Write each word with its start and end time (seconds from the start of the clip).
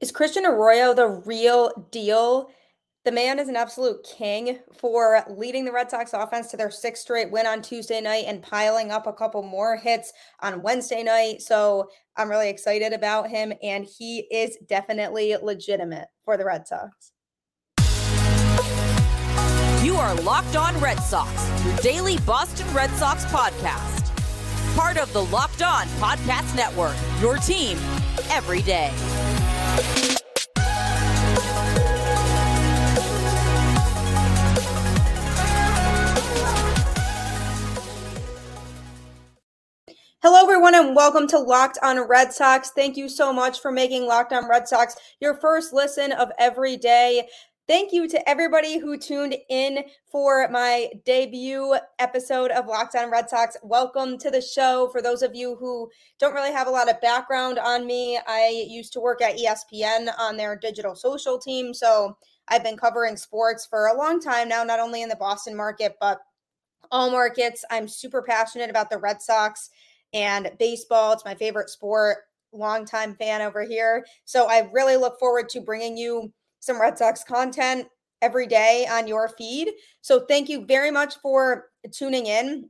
Is 0.00 0.12
Christian 0.12 0.46
Arroyo 0.46 0.94
the 0.94 1.08
real 1.08 1.88
deal? 1.90 2.50
The 3.04 3.10
man 3.10 3.40
is 3.40 3.48
an 3.48 3.56
absolute 3.56 4.04
king 4.04 4.60
for 4.78 5.24
leading 5.28 5.64
the 5.64 5.72
Red 5.72 5.90
Sox 5.90 6.12
offense 6.12 6.52
to 6.52 6.56
their 6.56 6.70
sixth 6.70 7.02
straight 7.02 7.32
win 7.32 7.46
on 7.46 7.62
Tuesday 7.62 8.00
night 8.00 8.26
and 8.28 8.40
piling 8.40 8.92
up 8.92 9.08
a 9.08 9.12
couple 9.12 9.42
more 9.42 9.76
hits 9.76 10.12
on 10.40 10.62
Wednesday 10.62 11.02
night. 11.02 11.42
So 11.42 11.90
I'm 12.16 12.30
really 12.30 12.48
excited 12.48 12.92
about 12.92 13.28
him, 13.28 13.52
and 13.60 13.84
he 13.84 14.20
is 14.30 14.56
definitely 14.68 15.34
legitimate 15.42 16.06
for 16.24 16.36
the 16.36 16.44
Red 16.44 16.68
Sox. 16.68 17.10
You 19.82 19.96
are 19.96 20.14
Locked 20.22 20.54
On 20.54 20.78
Red 20.80 20.98
Sox, 20.98 21.64
your 21.64 21.76
daily 21.78 22.18
Boston 22.18 22.72
Red 22.72 22.90
Sox 22.90 23.24
podcast. 23.24 24.14
Part 24.76 24.96
of 24.96 25.12
the 25.12 25.24
Locked 25.24 25.62
On 25.62 25.86
Podcast 25.98 26.54
Network, 26.54 26.94
your 27.20 27.36
team 27.38 27.78
every 28.30 28.62
day. 28.62 28.92
Hello, 40.20 40.42
everyone, 40.42 40.74
and 40.74 40.96
welcome 40.96 41.28
to 41.28 41.38
Locked 41.38 41.78
on 41.80 42.08
Red 42.08 42.32
Sox. 42.32 42.72
Thank 42.72 42.96
you 42.96 43.08
so 43.08 43.32
much 43.32 43.60
for 43.60 43.70
making 43.70 44.06
Locked 44.06 44.32
on 44.32 44.48
Red 44.48 44.66
Sox 44.66 44.96
your 45.20 45.34
first 45.36 45.72
listen 45.72 46.10
of 46.10 46.32
every 46.40 46.76
day. 46.76 47.28
Thank 47.68 47.92
you 47.92 48.08
to 48.08 48.26
everybody 48.26 48.78
who 48.78 48.96
tuned 48.96 49.36
in 49.50 49.84
for 50.10 50.48
my 50.48 50.88
debut 51.04 51.76
episode 51.98 52.50
of 52.50 52.64
Locked 52.66 52.94
On 52.94 53.10
Red 53.10 53.28
Sox. 53.28 53.58
Welcome 53.62 54.16
to 54.20 54.30
the 54.30 54.40
show. 54.40 54.88
For 54.90 55.02
those 55.02 55.20
of 55.20 55.34
you 55.34 55.54
who 55.56 55.90
don't 56.18 56.32
really 56.32 56.50
have 56.50 56.66
a 56.66 56.70
lot 56.70 56.88
of 56.88 56.98
background 57.02 57.58
on 57.58 57.86
me, 57.86 58.18
I 58.26 58.64
used 58.66 58.94
to 58.94 59.00
work 59.00 59.20
at 59.20 59.36
ESPN 59.36 60.08
on 60.18 60.38
their 60.38 60.56
digital 60.56 60.96
social 60.96 61.38
team. 61.38 61.74
So 61.74 62.16
I've 62.48 62.64
been 62.64 62.78
covering 62.78 63.18
sports 63.18 63.66
for 63.66 63.88
a 63.88 63.98
long 63.98 64.18
time 64.18 64.48
now, 64.48 64.64
not 64.64 64.80
only 64.80 65.02
in 65.02 65.10
the 65.10 65.16
Boston 65.16 65.54
market, 65.54 65.96
but 66.00 66.20
all 66.90 67.10
markets. 67.10 67.66
I'm 67.70 67.86
super 67.86 68.22
passionate 68.22 68.70
about 68.70 68.88
the 68.88 68.96
Red 68.96 69.20
Sox 69.20 69.68
and 70.14 70.52
baseball. 70.58 71.12
It's 71.12 71.26
my 71.26 71.34
favorite 71.34 71.68
sport. 71.68 72.16
Longtime 72.50 73.14
fan 73.16 73.42
over 73.42 73.62
here. 73.62 74.06
So 74.24 74.46
I 74.48 74.70
really 74.72 74.96
look 74.96 75.18
forward 75.18 75.50
to 75.50 75.60
bringing 75.60 75.98
you 75.98 76.32
some 76.60 76.80
Red 76.80 76.98
Sox 76.98 77.24
content 77.24 77.86
every 78.20 78.46
day 78.46 78.86
on 78.90 79.06
your 79.06 79.28
feed. 79.28 79.70
So 80.00 80.20
thank 80.26 80.48
you 80.48 80.66
very 80.66 80.90
much 80.90 81.16
for 81.22 81.70
tuning 81.92 82.26
in. 82.26 82.68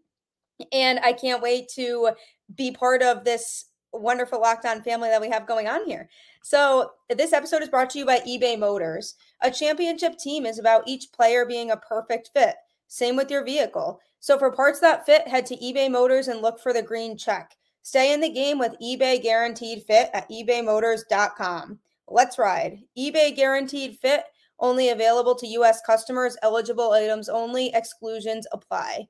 And 0.72 0.98
I 1.00 1.12
can't 1.12 1.42
wait 1.42 1.68
to 1.74 2.10
be 2.54 2.70
part 2.70 3.02
of 3.02 3.24
this 3.24 3.66
wonderful 3.92 4.40
Locked 4.40 4.66
On 4.66 4.82
family 4.82 5.08
that 5.08 5.20
we 5.20 5.30
have 5.30 5.46
going 5.46 5.68
on 5.68 5.86
here. 5.86 6.08
So, 6.42 6.92
this 7.08 7.32
episode 7.32 7.62
is 7.62 7.68
brought 7.68 7.90
to 7.90 7.98
you 7.98 8.06
by 8.06 8.20
eBay 8.20 8.58
Motors. 8.58 9.14
A 9.42 9.50
championship 9.50 10.18
team 10.18 10.46
is 10.46 10.58
about 10.58 10.86
each 10.86 11.12
player 11.12 11.44
being 11.44 11.70
a 11.70 11.76
perfect 11.76 12.30
fit. 12.34 12.56
Same 12.88 13.16
with 13.16 13.30
your 13.30 13.44
vehicle. 13.44 14.00
So 14.20 14.38
for 14.38 14.50
parts 14.50 14.80
that 14.80 15.06
fit, 15.06 15.28
head 15.28 15.46
to 15.46 15.56
eBay 15.56 15.90
Motors 15.90 16.28
and 16.28 16.42
look 16.42 16.58
for 16.58 16.72
the 16.72 16.82
green 16.82 17.16
check. 17.16 17.54
Stay 17.82 18.12
in 18.12 18.20
the 18.20 18.28
game 18.28 18.58
with 18.58 18.74
eBay 18.82 19.22
Guaranteed 19.22 19.84
Fit 19.84 20.10
at 20.12 20.28
ebaymotors.com. 20.30 21.78
Let's 22.10 22.38
ride. 22.38 22.80
eBay 22.96 23.36
Guaranteed 23.36 23.98
Fit 23.98 24.24
only 24.58 24.88
available 24.88 25.34
to 25.34 25.46
U.S. 25.46 25.82
customers, 25.82 26.38
eligible 26.42 26.92
items 26.92 27.28
only, 27.28 27.70
exclusions 27.74 28.46
apply. 28.50 29.08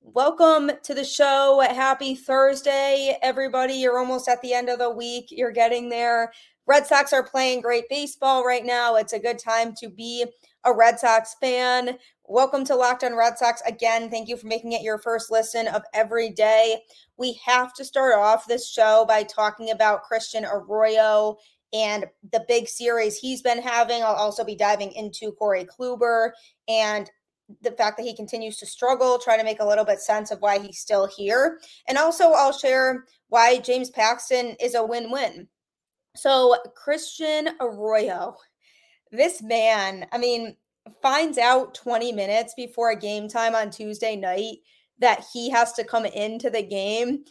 Welcome 0.00 0.72
to 0.82 0.94
the 0.94 1.04
show. 1.04 1.64
Happy 1.64 2.16
Thursday, 2.16 3.16
everybody. 3.22 3.74
You're 3.74 4.00
almost 4.00 4.28
at 4.28 4.42
the 4.42 4.52
end 4.52 4.68
of 4.68 4.80
the 4.80 4.90
week. 4.90 5.26
You're 5.30 5.52
getting 5.52 5.88
there. 5.88 6.32
Red 6.66 6.88
Sox 6.88 7.12
are 7.12 7.22
playing 7.22 7.60
great 7.60 7.88
baseball 7.88 8.44
right 8.44 8.64
now. 8.64 8.96
It's 8.96 9.12
a 9.12 9.18
good 9.20 9.38
time 9.38 9.72
to 9.76 9.88
be 9.88 10.26
a 10.64 10.74
Red 10.74 10.98
Sox 10.98 11.36
fan. 11.40 11.98
Welcome 12.24 12.64
to 12.64 12.76
Locked 12.76 13.04
on 13.04 13.16
Red 13.16 13.38
Sox. 13.38 13.62
Again, 13.66 14.10
thank 14.10 14.28
you 14.28 14.36
for 14.36 14.46
making 14.48 14.72
it 14.72 14.82
your 14.82 14.98
first 14.98 15.30
listen 15.30 15.68
of 15.68 15.82
every 15.94 16.30
day. 16.30 16.82
We 17.16 17.40
have 17.44 17.72
to 17.74 17.84
start 17.84 18.14
off 18.16 18.46
this 18.46 18.68
show 18.68 19.04
by 19.06 19.22
talking 19.22 19.70
about 19.70 20.02
Christian 20.02 20.44
Arroyo 20.44 21.36
and 21.72 22.06
the 22.32 22.44
big 22.48 22.68
series 22.68 23.16
he's 23.18 23.42
been 23.42 23.62
having. 23.62 24.02
I'll 24.02 24.14
also 24.14 24.44
be 24.44 24.54
diving 24.54 24.92
into 24.92 25.32
Corey 25.32 25.64
Kluber 25.64 26.30
and 26.68 27.10
the 27.62 27.72
fact 27.72 27.96
that 27.96 28.06
he 28.06 28.14
continues 28.14 28.56
to 28.58 28.66
struggle, 28.66 29.18
trying 29.18 29.38
to 29.38 29.44
make 29.44 29.60
a 29.60 29.66
little 29.66 29.84
bit 29.84 30.00
sense 30.00 30.30
of 30.30 30.40
why 30.40 30.58
he's 30.58 30.78
still 30.78 31.06
here. 31.06 31.60
And 31.88 31.98
also, 31.98 32.30
I'll 32.30 32.52
share 32.52 33.04
why 33.28 33.58
James 33.58 33.90
Paxton 33.90 34.56
is 34.60 34.74
a 34.74 34.84
win 34.84 35.10
win. 35.10 35.48
So, 36.16 36.56
Christian 36.74 37.50
Arroyo, 37.60 38.36
this 39.10 39.42
man, 39.42 40.06
I 40.12 40.18
mean, 40.18 40.56
finds 41.02 41.38
out 41.38 41.74
20 41.74 42.12
minutes 42.12 42.54
before 42.56 42.94
game 42.94 43.28
time 43.28 43.54
on 43.54 43.70
Tuesday 43.70 44.16
night 44.16 44.58
that 44.98 45.24
he 45.32 45.50
has 45.50 45.72
to 45.74 45.84
come 45.84 46.04
into 46.06 46.50
the 46.50 46.62
game 46.62 47.24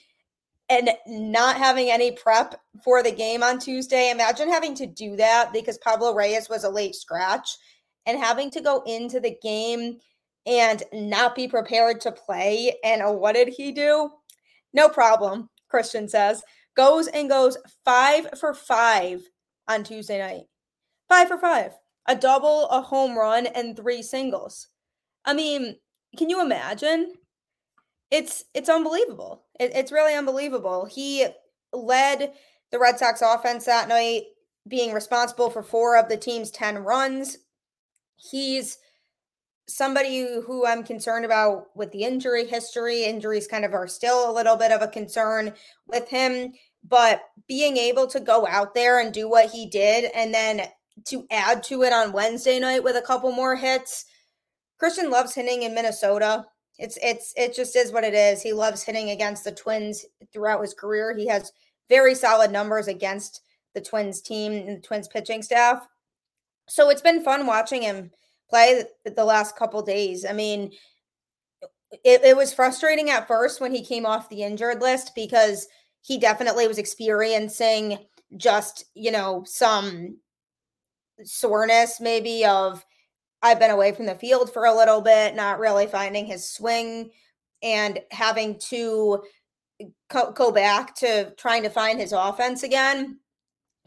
and 0.70 0.90
not 1.08 1.58
having 1.58 1.90
any 1.90 2.12
prep 2.12 2.62
for 2.84 3.02
the 3.02 3.12
game 3.12 3.42
on 3.42 3.60
Tuesday. 3.60 4.12
Imagine 4.12 4.50
having 4.50 4.76
to 4.76 4.86
do 4.86 5.16
that 5.16 5.52
because 5.52 5.78
Pablo 5.80 6.14
Reyes 6.14 6.50
was 6.50 6.64
a 6.64 6.70
late 6.70 6.96
scratch 6.96 7.58
and 8.06 8.20
having 8.20 8.52
to 8.52 8.62
go 8.62 8.84
into 8.86 9.20
the 9.20 9.36
game 9.42 9.98
and 10.46 10.84
not 10.94 11.36
be 11.36 11.48
prepared 11.48 12.02
to 12.02 12.12
play. 12.12 12.76
And 12.84 13.02
what 13.20 13.34
did 13.34 13.50
he 13.50 13.72
do? 13.72 14.12
No 14.74 14.90
problem, 14.90 15.50
Christian 15.70 16.08
says. 16.08 16.44
Goes 16.76 17.08
and 17.08 17.30
goes 17.30 17.58
five 17.84 18.28
for 18.40 18.54
five 18.54 19.22
on 19.68 19.84
Tuesday 19.84 20.20
night. 20.20 20.46
Five 21.08 21.28
for 21.28 21.38
five 21.38 21.74
a 22.08 22.16
double, 22.16 22.68
a 22.70 22.82
home 22.82 23.16
run, 23.16 23.46
and 23.46 23.76
three 23.76 24.02
singles. 24.02 24.68
I 25.26 25.34
mean, 25.34 25.76
can 26.18 26.30
you 26.30 26.42
imagine? 26.42 27.14
It's 28.12 28.46
it's 28.54 28.70
unbelievable. 28.70 29.44
It, 29.60 29.72
it's 29.76 29.92
really 29.92 30.16
unbelievable. 30.16 30.86
He 30.86 31.28
led 31.72 32.34
the 32.72 32.80
Red 32.80 33.00
Sox 33.00 33.22
offense 33.22 33.66
that 33.66 33.88
night, 33.88 34.24
being 34.68 34.94
responsible 34.94 35.50
for 35.50 35.64
four 35.64 35.98
of 35.98 36.10
the 36.10 36.18
team's 36.18 36.52
10 36.52 36.80
runs. 36.80 37.38
He's 38.16 38.78
somebody 39.68 40.26
who 40.46 40.66
I'm 40.66 40.84
concerned 40.84 41.26
about 41.26 41.66
with 41.76 41.92
the 41.92 42.04
injury 42.04 42.46
history. 42.46 43.06
Injuries 43.06 43.48
kind 43.48 43.66
of 43.66 43.74
are 43.74 43.88
still 43.88 44.30
a 44.30 44.34
little 44.34 44.56
bit 44.56 44.72
of 44.72 44.82
a 44.82 44.88
concern 44.88 45.54
with 45.88 46.10
him, 46.10 46.54
but 46.84 47.22
being 47.48 47.78
able 47.78 48.08
to 48.08 48.20
go 48.20 48.48
out 48.48 48.74
there 48.74 49.00
and 49.00 49.14
do 49.14 49.30
what 49.30 49.52
he 49.52 49.68
did 49.68 50.12
and 50.16 50.34
then 50.34 50.68
to 51.06 51.26
add 51.32 51.64
to 51.64 51.84
it 51.84 51.94
on 51.94 52.12
Wednesday 52.12 52.60
night 52.60 52.84
with 52.84 52.96
a 52.96 53.02
couple 53.02 53.32
more 53.32 53.56
hits. 53.56 54.06
Christian 54.78 55.10
loves 55.10 55.36
hitting 55.36 55.64
in 55.64 55.74
Minnesota. 55.74 56.46
It's 56.80 56.98
it's 57.04 57.34
it 57.36 57.54
just 57.54 57.76
is 57.76 57.92
what 57.92 58.06
it 58.06 58.14
is. 58.14 58.42
He 58.42 58.54
loves 58.54 58.82
hitting 58.82 59.12
against 59.12 59.44
the 59.44 59.52
Twins 59.52 60.06
throughout 60.34 60.62
his 60.62 60.74
career. 60.74 61.16
He 61.16 61.28
has 61.28 61.52
very 61.90 62.16
solid 62.16 62.52
numbers 62.52 62.88
against 62.88 63.42
the 63.76 63.82
Twins 63.82 64.22
team 64.22 64.54
and 64.54 64.78
the 64.78 64.82
Twins 64.82 65.10
pitching 65.10 65.44
staff. 65.44 65.86
So 66.70 66.90
it's 66.90 67.02
been 67.02 67.24
fun 67.24 67.46
watching 67.46 67.82
him 67.82 68.12
play 68.50 68.86
the 69.06 69.26
last 69.26 69.58
couple 69.58 69.82
days. 69.82 70.26
I 70.26 70.32
mean, 70.34 70.72
it, 72.04 72.24
it 72.24 72.38
was 72.38 72.54
frustrating 72.54 73.10
at 73.10 73.28
first 73.28 73.60
when 73.60 73.74
he 73.74 73.84
came 73.84 74.06
off 74.06 74.30
the 74.30 74.44
injured 74.44 74.82
list 74.82 75.12
because 75.16 75.68
he 76.02 76.18
definitely 76.18 76.68
was 76.68 76.78
experiencing 76.78 77.98
just, 78.38 78.86
you 78.96 79.12
know, 79.12 79.44
some 79.46 80.18
soreness 81.24 82.00
maybe 82.00 82.46
of 82.46 82.86
I've 83.42 83.60
been 83.60 83.72
away 83.72 83.94
from 83.94 84.06
the 84.06 84.16
field 84.16 84.52
for 84.52 84.66
a 84.66 84.76
little 84.76 85.02
bit, 85.02 85.36
not 85.36 85.60
really 85.60 85.88
finding 85.88 86.26
his 86.26 86.50
swing 86.50 87.12
and 87.62 88.00
having 88.12 88.60
to 88.60 89.24
co- 90.10 90.32
go 90.32 90.52
back 90.52 90.96
to 90.96 91.32
trying 91.36 91.64
to 91.64 91.70
find 91.70 92.00
his 92.00 92.14
offense 92.14 92.64
again. 92.64 93.20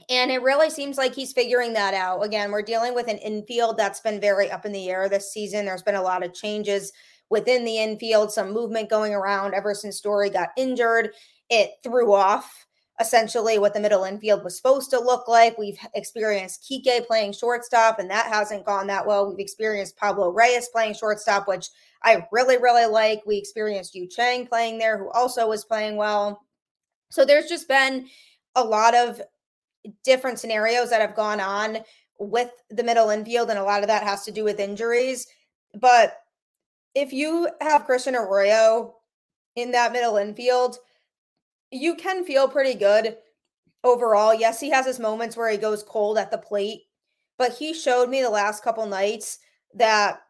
And 0.09 0.31
it 0.31 0.43
really 0.43 0.71
seems 0.71 0.99
like 0.99 1.15
he's 1.15 1.33
figuring 1.33 1.75
that 1.75 1.95
out. 1.95 2.25
Again, 2.25 2.51
we're 2.51 2.63
dealing 2.63 2.95
with 2.95 3.09
an 3.09 3.19
infield 3.19 3.77
that's 3.77 4.01
been 4.01 4.21
very 4.21 4.51
up 4.51 4.67
in 4.67 4.73
the 4.73 4.91
air 4.91 5.09
this 5.09 5.33
season. 5.33 5.65
There's 5.65 5.83
been 5.83 5.95
a 5.95 6.03
lot 6.03 6.25
of 6.25 6.35
changes 6.35 6.93
within 7.31 7.65
the 7.65 7.79
infield, 7.79 8.33
some 8.33 8.53
movement 8.53 8.91
going 8.91 9.15
around 9.15 9.55
ever 9.55 9.75
since 9.75 9.97
Story 9.97 10.29
got 10.29 10.51
injured. 10.57 11.11
It 11.51 11.71
threw 11.83 12.13
off 12.13 12.67
essentially 13.01 13.59
what 13.59 13.75
the 13.75 13.81
middle 13.81 14.05
infield 14.05 14.45
was 14.45 14.57
supposed 14.57 14.91
to 14.91 15.01
look 15.01 15.27
like. 15.27 15.57
We've 15.57 15.79
experienced 15.95 16.67
Kike 16.71 17.07
playing 17.07 17.33
shortstop, 17.33 17.99
and 17.99 18.11
that 18.11 18.27
hasn't 18.27 18.67
gone 18.67 18.87
that 18.89 19.07
well. 19.07 19.29
We've 19.29 19.39
experienced 19.39 19.97
Pablo 19.97 20.31
Reyes 20.31 20.69
playing 20.73 20.95
shortstop, 20.95 21.49
which 21.49 21.69
I 22.03 22.27
really, 22.33 22.59
really 22.59 22.87
like. 22.87 23.23
We 23.27 23.39
experienced 23.39 23.95
Yu 23.95 24.09
Chang 24.09 24.47
playing 24.47 24.79
there, 24.79 24.99
who 24.99 25.11
also 25.11 25.49
was 25.49 25.65
playing 25.65 25.97
well. 25.97 26.43
So 27.11 27.25
there's 27.25 27.49
just 27.49 27.69
been 27.69 28.09
a 28.55 28.63
lot 28.63 28.95
of 28.95 29.21
different 30.05 30.39
scenarios 30.39 30.91
that 30.91 31.01
have 31.01 31.17
gone 31.17 31.41
on 31.41 31.79
with 32.19 32.51
the 32.71 32.85
middle 32.85 33.11
infield, 33.11 33.51
and 33.51 33.59
a 33.59 33.65
lot 33.65 33.83
of 33.83 33.89
that 33.89 34.03
has 34.03 34.25
to 34.25 34.31
do 34.31 34.45
with 34.45 34.61
injuries. 34.61 35.27
But 35.81 36.19
if 36.95 37.13
you 37.13 37.49
have 37.61 37.87
Christian 37.87 38.15
Arroyo 38.15 38.95
in 39.57 39.73
that 39.73 39.93
middle 39.93 40.19
infield, 40.19 40.77
you 41.73 41.95
can 41.95 42.25
feel 42.25 42.49
pretty 42.49 42.75
good 42.75 43.17
overall. 43.83 44.35
Yes, 44.35 44.61
he 44.61 44.71
has 44.71 44.87
his 44.87 45.01
moments 45.01 45.37
where 45.37 45.51
he 45.51 45.57
goes 45.57 45.83
cold 45.83 46.19
at 46.19 46.31
the 46.31 46.39
plate, 46.39 46.83
but 47.39 47.55
he 47.55 47.75
showed 47.75 48.09
me 48.09 48.23
the 48.23 48.31
last 48.31 48.63
couple 48.63 48.87
nights 48.87 49.39
that 49.75 50.21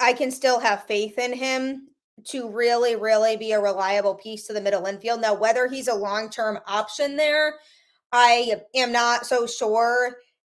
I 0.00 0.12
can 0.12 0.30
still 0.30 0.60
have 0.60 0.86
faith 0.86 1.18
in 1.18 1.32
him 1.32 1.88
to 2.26 2.48
really, 2.48 2.94
really 2.96 3.36
be 3.36 3.52
a 3.52 3.60
reliable 3.60 4.14
piece 4.14 4.46
to 4.46 4.52
the 4.52 4.60
middle 4.60 4.86
infield. 4.86 5.20
Now, 5.20 5.34
whether 5.34 5.66
he's 5.66 5.88
a 5.88 5.94
long 5.94 6.30
term 6.30 6.58
option 6.66 7.16
there, 7.16 7.54
I 8.12 8.60
am 8.74 8.92
not 8.92 9.26
so 9.26 9.46
sure, 9.46 10.16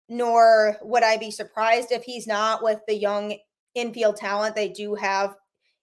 nor 0.08 0.76
would 0.82 1.02
I 1.02 1.16
be 1.16 1.30
surprised 1.30 1.90
if 1.90 2.04
he's 2.04 2.26
not 2.26 2.62
with 2.62 2.80
the 2.86 2.94
young 2.94 3.36
infield 3.74 4.16
talent 4.16 4.54
they 4.54 4.68
do 4.68 4.94
have 4.94 5.34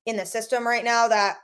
in 0.05 0.15
the 0.15 0.25
system 0.25 0.65
right 0.67 0.83
now 0.83 1.07
that 1.07 1.37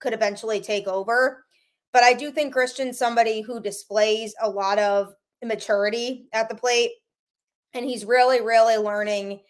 could 0.00 0.12
eventually 0.12 0.60
take 0.60 0.88
over. 0.88 1.44
But 1.92 2.02
I 2.02 2.14
do 2.14 2.30
think 2.30 2.52
Christian's 2.52 2.98
somebody 2.98 3.42
who 3.42 3.60
displays 3.60 4.34
a 4.40 4.48
lot 4.48 4.78
of 4.78 5.12
maturity 5.44 6.26
at 6.32 6.48
the 6.48 6.54
plate. 6.54 6.90
And 7.74 7.84
he's 7.84 8.04
really, 8.04 8.40
really 8.40 8.76
learning 8.76 9.40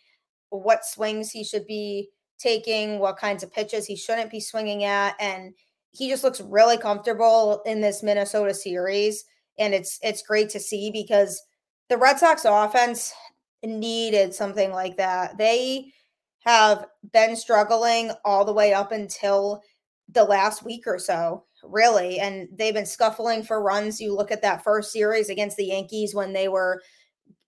what 0.51 0.85
swings 0.85 1.31
he 1.31 1.45
should 1.45 1.67
be 1.67 2.09
taking, 2.39 2.99
what 2.99 3.17
kinds 3.17 3.43
of 3.43 3.53
pitches 3.53 3.87
he 3.87 3.97
shouldn't 3.97 4.31
be 4.31 4.41
swinging 4.41 4.85
at. 4.85 5.15
And 5.21 5.55
he 5.93 6.09
just 6.09 6.25
looks 6.25 6.41
really 6.41 6.79
comfortable 6.79 7.63
in 7.67 7.81
this 7.81 8.03
Minnesota 8.03 8.55
series. 8.55 9.25
And 9.59 9.75
it's 9.75 9.99
it's 10.03 10.23
great 10.23 10.49
to 10.51 10.61
see 10.61 10.91
because 10.91 11.41
the 11.89 11.99
Red 11.99 12.19
Sox 12.19 12.45
offense 12.45 13.13
needed 13.63 14.35
something 14.35 14.73
like 14.73 14.97
that. 14.97 15.37
They 15.39 15.93
have 16.45 16.87
been 17.13 17.37
struggling 17.37 18.11
all 18.25 18.45
the 18.45 18.53
way 18.53 18.73
up 18.73 18.91
until 18.93 19.63
the 20.09 20.25
last 20.25 20.65
week 20.65 20.85
or 20.87 20.99
so 20.99 21.45
really. 21.65 22.19
And 22.19 22.49
they've 22.53 22.75
been 22.75 22.87
scuffling 22.87 23.43
for 23.43 23.63
runs. 23.63 24.01
You 24.01 24.15
look 24.15 24.31
at 24.31 24.43
that 24.43 24.65
first 24.65 24.93
series 24.93 25.29
against 25.29 25.57
the 25.57 25.67
Yankees 25.67 26.15
when 26.15 26.33
they 26.33 26.49
were 26.49 26.83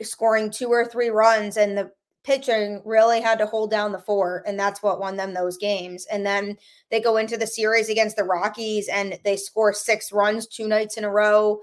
scoring 0.02 0.50
two 0.50 0.68
or 0.68 0.84
three 0.84 1.08
runs, 1.08 1.56
and 1.56 1.76
the 1.76 1.90
pitching 2.24 2.80
really 2.84 3.20
had 3.20 3.38
to 3.38 3.46
hold 3.46 3.70
down 3.70 3.92
the 3.92 3.98
fort, 3.98 4.44
and 4.46 4.58
that's 4.58 4.82
what 4.82 4.98
won 4.98 5.16
them 5.16 5.34
those 5.34 5.58
games. 5.58 6.06
And 6.10 6.24
then 6.24 6.56
they 6.90 7.00
go 7.00 7.18
into 7.18 7.36
the 7.36 7.46
series 7.46 7.90
against 7.90 8.16
the 8.16 8.24
Rockies 8.24 8.88
and 8.88 9.18
they 9.24 9.36
score 9.36 9.72
six 9.72 10.10
runs 10.10 10.46
two 10.46 10.66
nights 10.66 10.96
in 10.96 11.04
a 11.04 11.10
row 11.10 11.60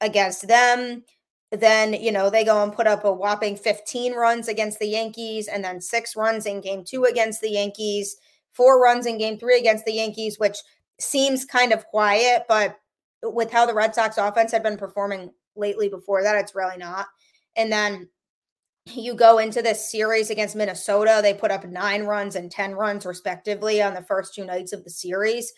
against 0.00 0.46
them. 0.46 1.02
Then, 1.50 1.94
you 1.94 2.12
know, 2.12 2.30
they 2.30 2.44
go 2.44 2.62
and 2.62 2.72
put 2.72 2.86
up 2.86 3.04
a 3.04 3.12
whopping 3.12 3.56
15 3.56 4.14
runs 4.14 4.48
against 4.48 4.78
the 4.78 4.86
Yankees 4.86 5.48
and 5.48 5.64
then 5.64 5.80
six 5.80 6.16
runs 6.16 6.46
in 6.46 6.60
game 6.60 6.84
two 6.84 7.04
against 7.04 7.40
the 7.40 7.50
Yankees, 7.50 8.16
four 8.52 8.80
runs 8.80 9.06
in 9.06 9.18
game 9.18 9.38
three 9.38 9.58
against 9.58 9.84
the 9.84 9.92
Yankees, 9.92 10.38
which 10.38 10.58
seems 10.98 11.44
kind 11.44 11.72
of 11.72 11.86
quiet, 11.86 12.44
but 12.48 12.78
with 13.22 13.50
how 13.50 13.66
the 13.66 13.74
Red 13.74 13.94
Sox 13.94 14.18
offense 14.18 14.52
had 14.52 14.62
been 14.62 14.76
performing 14.76 15.30
lately 15.56 15.88
before 15.88 16.22
that, 16.22 16.36
it's 16.36 16.54
really 16.54 16.76
not. 16.76 17.06
And 17.56 17.72
then 17.72 18.08
you 18.86 19.14
go 19.14 19.38
into 19.38 19.62
this 19.62 19.90
series 19.90 20.30
against 20.30 20.56
Minnesota, 20.56 21.20
they 21.22 21.34
put 21.34 21.50
up 21.50 21.66
nine 21.66 22.04
runs 22.04 22.36
and 22.36 22.50
10 22.50 22.74
runs, 22.74 23.04
respectively, 23.04 23.82
on 23.82 23.94
the 23.94 24.02
first 24.02 24.34
two 24.34 24.44
nights 24.44 24.72
of 24.72 24.84
the 24.84 24.90
series. 24.90 25.52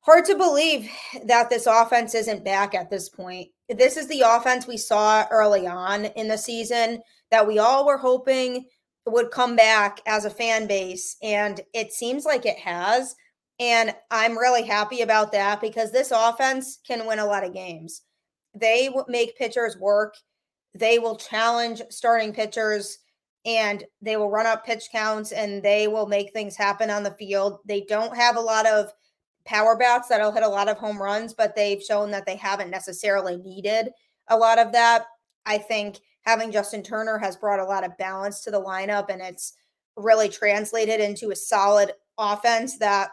Hard 0.00 0.24
to 0.26 0.34
believe 0.34 0.90
that 1.26 1.50
this 1.50 1.66
offense 1.66 2.14
isn't 2.14 2.44
back 2.44 2.74
at 2.74 2.90
this 2.90 3.08
point. 3.08 3.48
This 3.68 3.96
is 3.96 4.08
the 4.08 4.22
offense 4.26 4.66
we 4.66 4.76
saw 4.76 5.26
early 5.30 5.66
on 5.66 6.06
in 6.06 6.28
the 6.28 6.38
season 6.38 7.02
that 7.30 7.46
we 7.46 7.58
all 7.58 7.86
were 7.86 7.98
hoping 7.98 8.66
would 9.06 9.30
come 9.30 9.56
back 9.56 10.00
as 10.06 10.24
a 10.24 10.30
fan 10.30 10.66
base. 10.66 11.16
And 11.22 11.60
it 11.74 11.92
seems 11.92 12.24
like 12.24 12.46
it 12.46 12.58
has. 12.58 13.14
And 13.60 13.94
I'm 14.10 14.38
really 14.38 14.64
happy 14.64 15.02
about 15.02 15.32
that 15.32 15.60
because 15.60 15.92
this 15.92 16.12
offense 16.14 16.78
can 16.84 17.06
win 17.06 17.18
a 17.18 17.26
lot 17.26 17.44
of 17.44 17.52
games. 17.52 18.02
They 18.54 18.88
make 19.06 19.36
pitchers 19.36 19.76
work, 19.78 20.16
they 20.74 20.98
will 20.98 21.16
challenge 21.16 21.82
starting 21.90 22.32
pitchers, 22.32 22.98
and 23.44 23.84
they 24.02 24.16
will 24.16 24.30
run 24.30 24.46
up 24.46 24.64
pitch 24.64 24.88
counts 24.90 25.32
and 25.32 25.62
they 25.62 25.88
will 25.88 26.06
make 26.06 26.32
things 26.32 26.56
happen 26.56 26.90
on 26.90 27.02
the 27.02 27.12
field. 27.12 27.58
They 27.66 27.82
don't 27.82 28.16
have 28.16 28.36
a 28.36 28.40
lot 28.40 28.66
of 28.66 28.92
power 29.46 29.76
bats 29.76 30.08
that'll 30.08 30.32
hit 30.32 30.42
a 30.42 30.48
lot 30.48 30.68
of 30.68 30.76
home 30.76 31.00
runs, 31.00 31.32
but 31.32 31.56
they've 31.56 31.82
shown 31.82 32.10
that 32.10 32.26
they 32.26 32.36
haven't 32.36 32.70
necessarily 32.70 33.36
needed 33.38 33.90
a 34.28 34.36
lot 34.36 34.58
of 34.58 34.72
that. 34.72 35.06
I 35.46 35.58
think 35.58 35.98
having 36.22 36.52
Justin 36.52 36.82
Turner 36.82 37.18
has 37.18 37.36
brought 37.36 37.60
a 37.60 37.64
lot 37.64 37.84
of 37.84 37.96
balance 37.96 38.42
to 38.42 38.50
the 38.50 38.60
lineup 38.60 39.08
and 39.08 39.22
it's 39.22 39.54
really 39.96 40.28
translated 40.28 41.00
into 41.00 41.30
a 41.30 41.36
solid 41.36 41.92
offense 42.18 42.78
that 42.78 43.10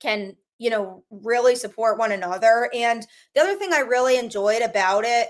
can 0.00 0.36
you 0.58 0.70
know 0.70 1.02
really 1.10 1.54
support 1.54 1.98
one 1.98 2.12
another 2.12 2.70
and 2.74 3.06
the 3.34 3.40
other 3.40 3.56
thing 3.56 3.72
i 3.72 3.80
really 3.80 4.18
enjoyed 4.18 4.62
about 4.62 5.04
it 5.04 5.28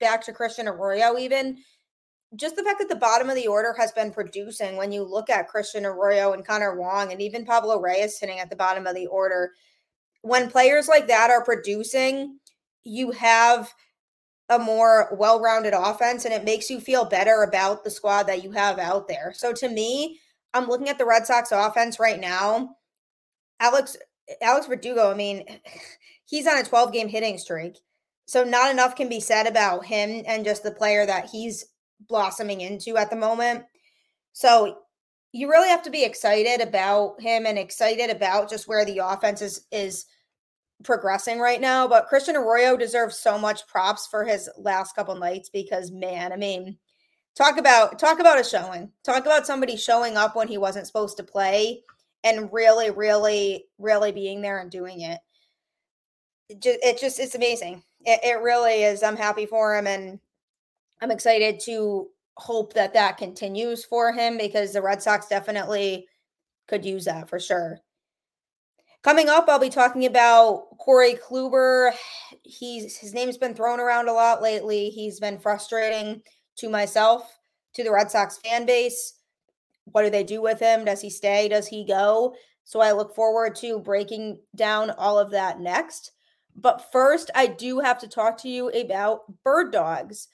back 0.00 0.22
to 0.22 0.32
christian 0.32 0.68
arroyo 0.68 1.18
even 1.18 1.56
just 2.36 2.56
the 2.56 2.62
fact 2.62 2.78
that 2.78 2.90
the 2.90 2.96
bottom 2.96 3.30
of 3.30 3.36
the 3.36 3.46
order 3.46 3.74
has 3.78 3.90
been 3.92 4.10
producing 4.12 4.76
when 4.76 4.92
you 4.92 5.02
look 5.02 5.30
at 5.30 5.48
christian 5.48 5.86
arroyo 5.86 6.32
and 6.32 6.46
connor 6.46 6.76
wong 6.76 7.12
and 7.12 7.22
even 7.22 7.44
pablo 7.44 7.80
reyes 7.80 8.18
sitting 8.18 8.38
at 8.38 8.50
the 8.50 8.56
bottom 8.56 8.86
of 8.86 8.94
the 8.94 9.06
order 9.06 9.52
when 10.22 10.50
players 10.50 10.88
like 10.88 11.06
that 11.06 11.30
are 11.30 11.44
producing 11.44 12.38
you 12.84 13.10
have 13.10 13.72
a 14.50 14.58
more 14.58 15.14
well-rounded 15.18 15.74
offense 15.74 16.24
and 16.24 16.32
it 16.32 16.44
makes 16.44 16.70
you 16.70 16.80
feel 16.80 17.04
better 17.04 17.42
about 17.42 17.84
the 17.84 17.90
squad 17.90 18.22
that 18.22 18.42
you 18.42 18.50
have 18.50 18.78
out 18.78 19.06
there. 19.06 19.32
So 19.34 19.52
to 19.54 19.68
me 19.68 20.20
i'm 20.54 20.66
looking 20.66 20.88
at 20.88 20.96
the 20.98 21.04
red 21.04 21.26
sox 21.26 21.52
offense 21.52 22.00
right 22.00 22.18
now 22.18 22.76
Alex 23.60 23.96
Alex 24.42 24.66
Verdugo, 24.66 25.10
I 25.10 25.14
mean, 25.14 25.44
he's 26.24 26.46
on 26.46 26.58
a 26.58 26.64
12 26.64 26.92
game 26.92 27.08
hitting 27.08 27.38
streak. 27.38 27.78
So 28.26 28.44
not 28.44 28.70
enough 28.70 28.94
can 28.94 29.08
be 29.08 29.20
said 29.20 29.46
about 29.46 29.86
him 29.86 30.22
and 30.26 30.44
just 30.44 30.62
the 30.62 30.70
player 30.70 31.06
that 31.06 31.30
he's 31.30 31.64
blossoming 32.08 32.60
into 32.60 32.98
at 32.98 33.08
the 33.08 33.16
moment. 33.16 33.64
So 34.34 34.80
you 35.32 35.48
really 35.48 35.68
have 35.68 35.82
to 35.84 35.90
be 35.90 36.04
excited 36.04 36.60
about 36.60 37.20
him 37.20 37.46
and 37.46 37.58
excited 37.58 38.10
about 38.10 38.50
just 38.50 38.68
where 38.68 38.84
the 38.84 38.98
offense 38.98 39.40
is 39.42 39.66
is 39.72 40.06
progressing 40.84 41.38
right 41.38 41.60
now. 41.60 41.88
But 41.88 42.06
Christian 42.06 42.36
Arroyo 42.36 42.76
deserves 42.76 43.18
so 43.18 43.38
much 43.38 43.66
props 43.66 44.06
for 44.06 44.24
his 44.24 44.48
last 44.58 44.94
couple 44.94 45.14
nights 45.16 45.48
because 45.48 45.90
man, 45.90 46.32
I 46.32 46.36
mean, 46.36 46.76
talk 47.34 47.56
about 47.56 47.98
talk 47.98 48.20
about 48.20 48.40
a 48.40 48.44
showing. 48.44 48.92
Talk 49.04 49.24
about 49.24 49.46
somebody 49.46 49.76
showing 49.76 50.18
up 50.18 50.36
when 50.36 50.48
he 50.48 50.58
wasn't 50.58 50.86
supposed 50.86 51.16
to 51.16 51.24
play 51.24 51.82
and 52.24 52.52
really, 52.52 52.90
really, 52.90 53.64
really 53.78 54.12
being 54.12 54.40
there 54.40 54.58
and 54.58 54.70
doing 54.70 55.02
it. 55.02 55.20
It 56.48 56.62
just, 56.62 56.78
it 56.82 57.00
just 57.00 57.20
it's 57.20 57.34
amazing. 57.34 57.82
It, 58.04 58.20
it 58.24 58.42
really 58.42 58.82
is. 58.82 59.02
I'm 59.02 59.16
happy 59.16 59.46
for 59.46 59.76
him, 59.76 59.86
and 59.86 60.18
I'm 61.00 61.10
excited 61.10 61.60
to 61.66 62.08
hope 62.36 62.72
that 62.74 62.94
that 62.94 63.18
continues 63.18 63.84
for 63.84 64.12
him 64.12 64.38
because 64.38 64.72
the 64.72 64.82
Red 64.82 65.02
Sox 65.02 65.26
definitely 65.26 66.06
could 66.68 66.84
use 66.84 67.04
that 67.04 67.28
for 67.28 67.38
sure. 67.38 67.80
Coming 69.02 69.28
up, 69.28 69.48
I'll 69.48 69.58
be 69.58 69.70
talking 69.70 70.06
about 70.06 70.76
Corey 70.78 71.14
Kluber. 71.14 71.92
He's 72.42 72.96
his 72.96 73.14
name's 73.14 73.38
been 73.38 73.54
thrown 73.54 73.80
around 73.80 74.08
a 74.08 74.12
lot 74.12 74.42
lately. 74.42 74.90
He's 74.90 75.20
been 75.20 75.38
frustrating 75.38 76.22
to 76.56 76.68
myself, 76.68 77.38
to 77.74 77.84
the 77.84 77.92
Red 77.92 78.10
Sox 78.10 78.38
fan 78.38 78.66
base. 78.66 79.14
What 79.92 80.02
do 80.02 80.10
they 80.10 80.24
do 80.24 80.42
with 80.42 80.60
him? 80.60 80.84
Does 80.84 81.00
he 81.00 81.10
stay? 81.10 81.48
Does 81.48 81.66
he 81.66 81.84
go? 81.84 82.34
So 82.64 82.80
I 82.80 82.92
look 82.92 83.14
forward 83.14 83.54
to 83.56 83.78
breaking 83.78 84.40
down 84.54 84.90
all 84.90 85.18
of 85.18 85.30
that 85.30 85.60
next. 85.60 86.12
But 86.54 86.90
first, 86.92 87.30
I 87.34 87.46
do 87.46 87.78
have 87.78 87.98
to 88.00 88.08
talk 88.08 88.36
to 88.42 88.48
you 88.48 88.68
about 88.70 89.22
bird 89.44 89.72
dogs. 89.72 90.28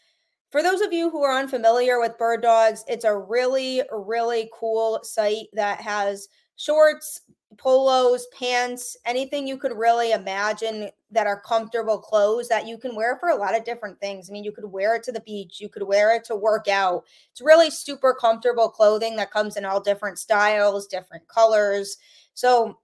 For 0.51 0.63
those 0.63 0.81
of 0.81 0.93
you 0.93 1.11
who 1.11 1.23
are 1.23 1.39
unfamiliar 1.39 2.01
with 2.01 2.19
bird 2.19 2.43
dogs, 2.43 2.85
it's 2.89 3.05
a 3.05 3.17
really, 3.17 3.83
really 3.91 4.51
cool 4.59 5.01
site 5.03 5.47
that 5.53 5.81
has 5.81 6.29
shorts, 6.57 7.21
polos, 7.57 8.27
pants, 8.37 8.97
anything 9.05 9.47
you 9.47 9.57
could 9.57 9.77
really 9.77 10.13
imagine 10.13 10.91
that 11.15 11.27
are 11.27 11.41
comfortable 11.41 11.99
clothes 11.99 12.49
that 12.49 12.67
you 12.67 12.79
can 12.79 12.95
wear 12.95 13.17
for 13.19 13.31
a 13.31 13.37
lot 13.37 13.57
of 13.57 13.65
different 13.65 13.99
things. 14.01 14.29
I 14.29 14.33
mean, 14.33 14.45
you 14.45 14.53
could 14.53 14.65
wear 14.65 14.95
it 14.97 15.03
to 15.05 15.13
the 15.13 15.21
beach, 15.21 15.61
you 15.61 15.69
could 15.69 15.83
wear 15.83 16.15
it 16.15 16.25
to 16.25 16.37
work 16.37 16.69
out. 16.69 17.05
It's 17.31 17.41
really 17.41 17.71
super 17.71 18.15
comfortable 18.15 18.69
clothing 18.69 19.17
that 19.17 19.31
comes 19.31 19.57
in 19.57 19.65
all 19.65 19.81
different 19.81 20.19
styles, 20.19 20.87
different 20.87 21.27
colors. 21.29 21.97
So, 22.35 22.79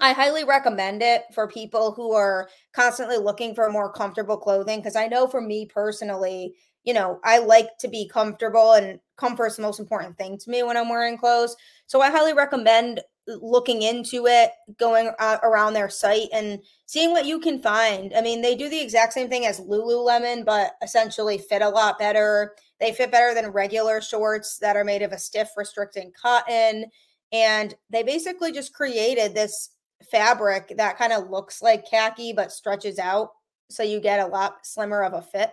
I 0.00 0.12
highly 0.12 0.44
recommend 0.44 1.02
it 1.02 1.24
for 1.34 1.46
people 1.46 1.92
who 1.92 2.12
are 2.12 2.48
constantly 2.72 3.18
looking 3.18 3.54
for 3.54 3.70
more 3.70 3.92
comfortable 3.92 4.36
clothing 4.36 4.78
because 4.78 4.96
I 4.96 5.06
know 5.06 5.26
for 5.26 5.40
me 5.40 5.66
personally, 5.66 6.54
you 6.84 6.94
know, 6.94 7.20
I 7.24 7.38
like 7.38 7.78
to 7.80 7.88
be 7.88 8.08
comfortable 8.08 8.72
and 8.72 8.98
comfort's 9.16 9.56
the 9.56 9.62
most 9.62 9.80
important 9.80 10.16
thing 10.16 10.38
to 10.38 10.50
me 10.50 10.62
when 10.62 10.76
I'm 10.76 10.88
wearing 10.88 11.18
clothes. 11.18 11.56
So 11.86 12.00
I 12.00 12.10
highly 12.10 12.32
recommend 12.32 13.00
looking 13.26 13.82
into 13.82 14.26
it, 14.26 14.50
going 14.78 15.12
uh, 15.18 15.38
around 15.42 15.74
their 15.74 15.88
site 15.88 16.28
and 16.32 16.60
seeing 16.86 17.10
what 17.10 17.26
you 17.26 17.38
can 17.38 17.62
find. 17.62 18.12
I 18.14 18.20
mean, 18.20 18.42
they 18.42 18.56
do 18.56 18.68
the 18.68 18.80
exact 18.80 19.12
same 19.12 19.28
thing 19.28 19.46
as 19.46 19.60
Lululemon, 19.60 20.44
but 20.44 20.72
essentially 20.82 21.38
fit 21.38 21.62
a 21.62 21.68
lot 21.68 21.98
better. 21.98 22.54
They 22.80 22.92
fit 22.92 23.12
better 23.12 23.34
than 23.34 23.52
regular 23.52 24.00
shorts 24.00 24.58
that 24.58 24.76
are 24.76 24.84
made 24.84 25.02
of 25.02 25.12
a 25.12 25.18
stiff, 25.18 25.50
restricting 25.56 26.12
cotton. 26.20 26.86
And 27.32 27.74
they 27.90 28.02
basically 28.02 28.52
just 28.52 28.74
created 28.74 29.34
this 29.34 29.70
fabric 30.10 30.74
that 30.76 30.98
kind 30.98 31.12
of 31.12 31.30
looks 31.30 31.62
like 31.62 31.88
khaki 31.88 32.32
but 32.32 32.50
stretches 32.50 32.98
out 32.98 33.30
so 33.70 33.84
you 33.84 34.00
get 34.00 34.20
a 34.20 34.26
lot 34.26 34.66
slimmer 34.66 35.02
of 35.02 35.14
a 35.14 35.22
fit. 35.22 35.52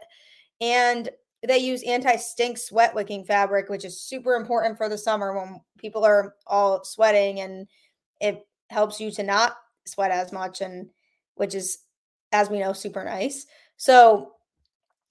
And 0.59 1.09
they 1.47 1.57
use 1.57 1.83
anti-stink 1.83 2.57
sweat 2.57 2.93
wicking 2.93 3.23
fabric, 3.23 3.69
which 3.69 3.85
is 3.85 4.01
super 4.01 4.35
important 4.35 4.77
for 4.77 4.89
the 4.89 4.97
summer 4.97 5.33
when 5.33 5.61
people 5.77 6.03
are 6.03 6.35
all 6.45 6.83
sweating 6.83 7.39
and 7.39 7.67
it 8.19 8.45
helps 8.69 8.99
you 8.99 9.09
to 9.11 9.23
not 9.23 9.55
sweat 9.85 10.11
as 10.11 10.31
much 10.31 10.61
and 10.61 10.89
which 11.35 11.55
is 11.55 11.79
as 12.31 12.49
we 12.49 12.59
know 12.59 12.73
super 12.73 13.03
nice. 13.03 13.45
So 13.77 14.33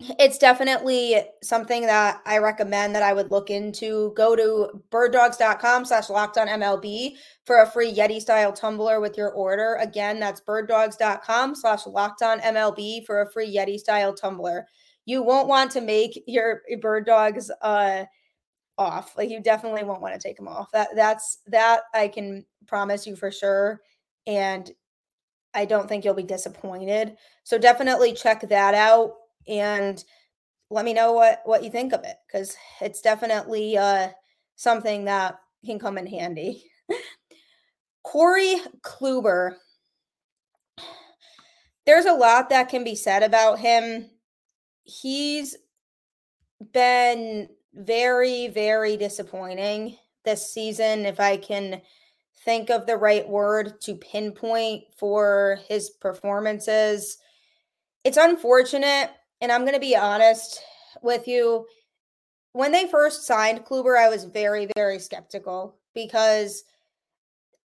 it's 0.01 0.39
definitely 0.39 1.17
something 1.43 1.83
that 1.87 2.21
I 2.25 2.39
recommend 2.39 2.95
that 2.95 3.03
I 3.03 3.13
would 3.13 3.33
look 3.33 3.51
into. 3.51 4.13
Go 4.15 4.37
to 4.37 4.81
birddogs.com 4.91 5.87
slash 5.87 6.09
locked 6.09 6.39
on 6.39 6.47
MLB 6.47 7.15
for 7.45 7.63
a 7.63 7.71
free 7.71 7.93
Yeti 7.93 8.21
style 8.21 8.53
tumbler 8.53 9.01
with 9.01 9.17
your 9.17 9.33
order. 9.33 9.75
Again, 9.81 10.21
that's 10.21 10.41
birddogs.com 10.41 11.57
slash 11.57 11.87
locked 11.87 12.23
on 12.23 12.39
MLB 12.41 13.07
for 13.07 13.23
a 13.23 13.31
free 13.33 13.53
Yeti 13.53 13.77
style 13.77 14.15
tumbler. 14.15 14.69
You 15.09 15.23
won't 15.23 15.49
want 15.49 15.71
to 15.71 15.81
make 15.81 16.23
your 16.27 16.61
bird 16.83 17.07
dogs 17.07 17.51
uh 17.63 18.05
off. 18.77 19.17
Like 19.17 19.31
you 19.31 19.41
definitely 19.41 19.83
won't 19.83 20.03
want 20.03 20.13
to 20.13 20.21
take 20.21 20.37
them 20.37 20.49
off. 20.49 20.71
That 20.73 20.89
that's 20.95 21.39
that 21.47 21.85
I 21.95 22.09
can 22.09 22.45
promise 22.67 23.07
you 23.07 23.17
for 23.17 23.31
sure. 23.31 23.81
And 24.27 24.71
I 25.55 25.65
don't 25.65 25.89
think 25.89 26.05
you'll 26.05 26.13
be 26.13 26.25
disappointed. 26.25 27.17
So 27.43 27.57
definitely 27.57 28.13
check 28.13 28.47
that 28.51 28.75
out 28.75 29.15
and 29.49 30.05
let 30.69 30.85
me 30.85 30.93
know 30.93 31.15
what 31.15 31.41
what 31.47 31.65
you 31.65 31.71
think 31.71 31.95
of 31.95 32.05
it 32.05 32.17
because 32.27 32.55
it's 32.83 33.01
definitely 33.01 33.79
uh, 33.79 34.09
something 34.57 35.07
that 35.07 35.39
can 35.65 35.79
come 35.79 35.97
in 35.97 36.07
handy. 36.07 36.65
Corey 38.03 38.57
Kluber, 38.83 39.55
there's 41.87 42.05
a 42.05 42.13
lot 42.13 42.51
that 42.51 42.69
can 42.69 42.85
be 42.85 42.95
said 42.95 43.23
about 43.23 43.59
him. 43.59 44.11
He's 44.89 45.55
been 46.73 47.49
very, 47.75 48.49
very 48.49 48.97
disappointing 48.97 49.97
this 50.25 50.53
season. 50.53 51.05
If 51.05 51.21
I 51.21 51.37
can 51.37 51.83
think 52.45 52.71
of 52.71 52.87
the 52.87 52.97
right 52.97 53.29
word 53.29 53.81
to 53.83 53.95
pinpoint 53.95 54.85
for 54.97 55.61
his 55.69 55.91
performances, 55.91 57.19
it's 58.03 58.17
unfortunate 58.17 59.11
and 59.41 59.53
I'm 59.53 59.63
going 59.63 59.75
to 59.75 59.81
be 59.81 59.97
honest 59.97 60.61
with 61.03 61.29
you. 61.29 61.67
When 62.53 62.73
they 62.73 62.89
first 62.89 63.27
signed 63.27 63.65
Kluber, 63.65 63.97
I 63.97 64.09
was 64.09 64.25
very, 64.25 64.69
very 64.75 64.99
skeptical 64.99 65.77
because 65.95 66.65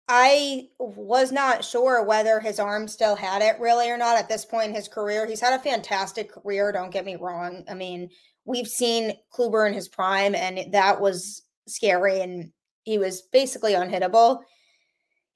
I 0.08 0.68
was 0.78 1.32
not 1.32 1.64
sure 1.64 2.04
whether 2.04 2.40
his 2.40 2.60
arm 2.60 2.88
still 2.88 3.16
had 3.16 3.42
it 3.42 3.60
really 3.60 3.90
or 3.90 3.98
not 3.98 4.18
at 4.18 4.28
this 4.28 4.44
point 4.44 4.70
in 4.70 4.76
his 4.76 4.88
career. 4.88 5.26
He's 5.26 5.40
had 5.40 5.54
a 5.54 5.64
fantastic 5.64 6.32
career, 6.32 6.72
don't 6.72 6.92
get 6.92 7.06
me 7.06 7.16
wrong. 7.16 7.64
I 7.70 7.76
mean, 7.76 8.10
we've 8.46 8.68
seen 8.68 9.14
Kluber 9.34 9.68
in 9.68 9.74
his 9.74 9.88
prime, 9.88 10.36
and 10.36 10.74
that 10.74 11.00
was 11.00 11.44
scary, 11.68 12.22
and 12.22 12.52
he 12.84 12.98
was 12.98 13.22
basically 13.22 13.74
unhittable. 13.74 14.42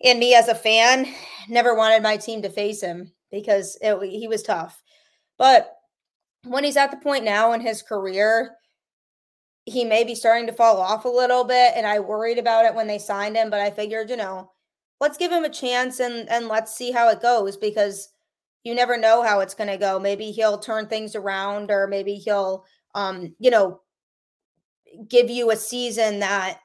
And 0.03 0.19
me 0.19 0.35
as 0.35 0.49
a 0.49 0.55
fan, 0.55 1.07
never 1.47 1.73
wanted 1.75 2.03
my 2.03 2.17
team 2.17 2.41
to 2.41 2.49
face 2.49 2.81
him 2.81 3.13
because 3.31 3.77
it, 3.81 3.97
he 4.09 4.27
was 4.27 4.43
tough. 4.43 4.81
But 5.37 5.71
when 6.43 6.63
he's 6.63 6.77
at 6.77 6.91
the 6.91 6.97
point 6.97 7.23
now 7.23 7.53
in 7.53 7.61
his 7.61 7.81
career, 7.81 8.55
he 9.65 9.83
may 9.83 10.03
be 10.03 10.15
starting 10.15 10.47
to 10.47 10.53
fall 10.53 10.79
off 10.79 11.05
a 11.05 11.09
little 11.09 11.43
bit. 11.43 11.73
And 11.75 11.87
I 11.87 11.99
worried 11.99 12.37
about 12.37 12.65
it 12.65 12.75
when 12.75 12.87
they 12.87 12.99
signed 12.99 13.35
him, 13.35 13.49
but 13.49 13.61
I 13.61 13.71
figured, 13.71 14.09
you 14.09 14.17
know, 14.17 14.51
let's 15.05 15.19
give 15.19 15.31
him 15.31 15.45
a 15.45 15.49
chance 15.49 15.99
and 15.99 16.27
and 16.31 16.47
let's 16.47 16.75
see 16.75 16.89
how 16.89 17.09
it 17.09 17.21
goes 17.21 17.57
because 17.57 18.09
you 18.63 18.73
never 18.73 18.97
know 18.97 19.21
how 19.21 19.39
it's 19.39 19.53
going 19.53 19.69
to 19.69 19.77
go. 19.77 19.99
Maybe 19.99 20.31
he'll 20.31 20.57
turn 20.57 20.87
things 20.87 21.15
around, 21.15 21.69
or 21.69 21.85
maybe 21.85 22.15
he'll, 22.15 22.65
um, 22.95 23.35
you 23.37 23.51
know, 23.51 23.81
give 25.07 25.29
you 25.29 25.51
a 25.51 25.55
season 25.55 26.17
that 26.21 26.57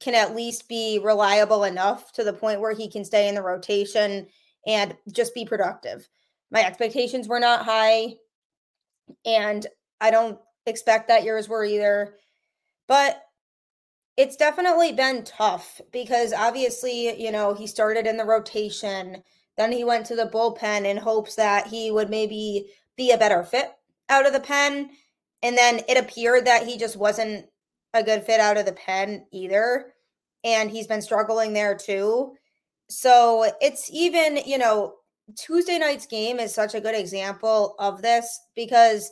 can 0.00 0.14
at 0.14 0.34
least 0.34 0.70
be 0.70 0.98
reliable 1.04 1.64
enough 1.64 2.12
to 2.12 2.24
the 2.24 2.32
point 2.32 2.62
where 2.62 2.72
he 2.72 2.88
can 2.90 3.04
stay 3.04 3.28
in 3.28 3.34
the 3.34 3.42
rotation 3.42 4.26
and 4.66 4.96
just 5.12 5.34
be 5.34 5.44
productive. 5.44 6.08
My 6.50 6.64
expectations 6.64 7.28
were 7.28 7.40
not 7.40 7.66
high 7.66 8.14
and 9.26 9.66
I 10.00 10.10
don't 10.10 10.38
expect 10.64 11.08
that 11.08 11.24
yours 11.24 11.50
were 11.50 11.66
either. 11.66 12.14
But 12.88 13.22
it's 14.16 14.36
definitely 14.36 14.92
been 14.92 15.24
tough 15.24 15.80
because 15.92 16.32
obviously, 16.32 17.22
you 17.22 17.30
know, 17.30 17.54
he 17.54 17.66
started 17.66 18.06
in 18.06 18.16
the 18.16 18.24
rotation, 18.24 19.22
then 19.56 19.72
he 19.72 19.84
went 19.84 20.06
to 20.06 20.16
the 20.16 20.30
bullpen 20.32 20.84
in 20.84 20.96
hopes 20.96 21.34
that 21.34 21.66
he 21.66 21.90
would 21.90 22.10
maybe 22.10 22.70
be 22.96 23.10
a 23.10 23.18
better 23.18 23.42
fit 23.42 23.72
out 24.08 24.26
of 24.26 24.32
the 24.32 24.40
pen. 24.40 24.90
And 25.42 25.56
then 25.56 25.80
it 25.88 25.98
appeared 25.98 26.46
that 26.46 26.66
he 26.66 26.78
just 26.78 26.96
wasn't 26.96 27.46
a 27.92 28.02
good 28.02 28.24
fit 28.24 28.40
out 28.40 28.56
of 28.56 28.66
the 28.66 28.72
pen 28.72 29.26
either. 29.32 29.92
And 30.44 30.70
he's 30.70 30.86
been 30.86 31.02
struggling 31.02 31.52
there 31.52 31.76
too. 31.76 32.34
So 32.88 33.50
it's 33.60 33.90
even, 33.92 34.38
you 34.46 34.58
know, 34.58 34.94
Tuesday 35.36 35.78
night's 35.78 36.06
game 36.06 36.38
is 36.38 36.54
such 36.54 36.74
a 36.74 36.80
good 36.80 36.94
example 36.94 37.74
of 37.78 38.00
this 38.00 38.40
because 38.54 39.10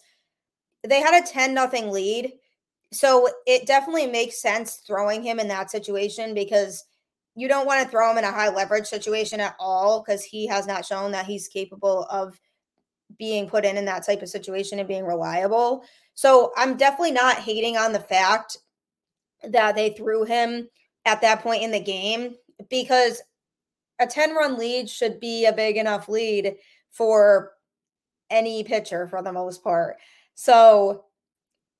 they 0.86 1.00
had 1.00 1.22
a 1.22 1.26
10 1.26 1.52
nothing 1.52 1.90
lead. 1.90 2.32
So 2.94 3.28
it 3.46 3.66
definitely 3.66 4.06
makes 4.06 4.40
sense 4.40 4.76
throwing 4.86 5.22
him 5.22 5.40
in 5.40 5.48
that 5.48 5.70
situation 5.70 6.32
because 6.32 6.84
you 7.34 7.48
don't 7.48 7.66
want 7.66 7.82
to 7.82 7.88
throw 7.88 8.10
him 8.10 8.18
in 8.18 8.24
a 8.24 8.30
high 8.30 8.48
leverage 8.48 8.86
situation 8.86 9.40
at 9.40 9.56
all 9.58 10.00
because 10.00 10.22
he 10.22 10.46
has 10.46 10.66
not 10.66 10.86
shown 10.86 11.10
that 11.12 11.26
he's 11.26 11.48
capable 11.48 12.04
of 12.04 12.40
being 13.18 13.48
put 13.48 13.64
in 13.64 13.76
in 13.76 13.84
that 13.86 14.06
type 14.06 14.22
of 14.22 14.28
situation 14.28 14.78
and 14.78 14.86
being 14.86 15.04
reliable. 15.04 15.84
So 16.14 16.52
I'm 16.56 16.76
definitely 16.76 17.12
not 17.12 17.38
hating 17.38 17.76
on 17.76 17.92
the 17.92 18.00
fact 18.00 18.58
that 19.42 19.74
they 19.74 19.90
threw 19.90 20.24
him 20.24 20.68
at 21.04 21.20
that 21.20 21.40
point 21.42 21.64
in 21.64 21.72
the 21.72 21.80
game 21.80 22.36
because 22.70 23.20
a 24.00 24.06
10 24.06 24.34
run 24.34 24.56
lead 24.56 24.88
should 24.88 25.18
be 25.18 25.46
a 25.46 25.52
big 25.52 25.76
enough 25.76 26.08
lead 26.08 26.56
for 26.90 27.52
any 28.30 28.62
pitcher 28.62 29.08
for 29.08 29.20
the 29.22 29.32
most 29.32 29.62
part. 29.62 29.96
So, 30.34 31.04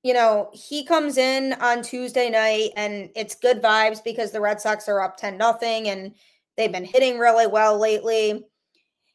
you 0.04 0.12
know, 0.12 0.50
he 0.52 0.84
comes 0.84 1.16
in 1.16 1.54
on 1.54 1.82
Tuesday 1.82 2.30
night 2.30 2.70
and 2.76 3.10
it's 3.16 3.34
good 3.34 3.62
vibes 3.62 4.04
because 4.04 4.30
the 4.30 4.40
Red 4.40 4.60
Sox 4.60 4.88
are 4.88 5.00
up 5.00 5.16
10 5.16 5.36
nothing 5.36 5.88
and 5.88 6.14
they've 6.56 6.70
been 6.70 6.84
hitting 6.84 7.18
really 7.18 7.46
well 7.46 7.78
lately. 7.78 8.44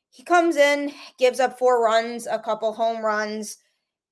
He 0.10 0.24
comes 0.24 0.58
in, 0.58 0.92
gives 1.20 1.40
up 1.40 1.58
four 1.58 1.82
runs, 1.82 2.28
a 2.28 2.40
couple 2.40 2.74
home 2.74 3.06
runs. 3.06 3.58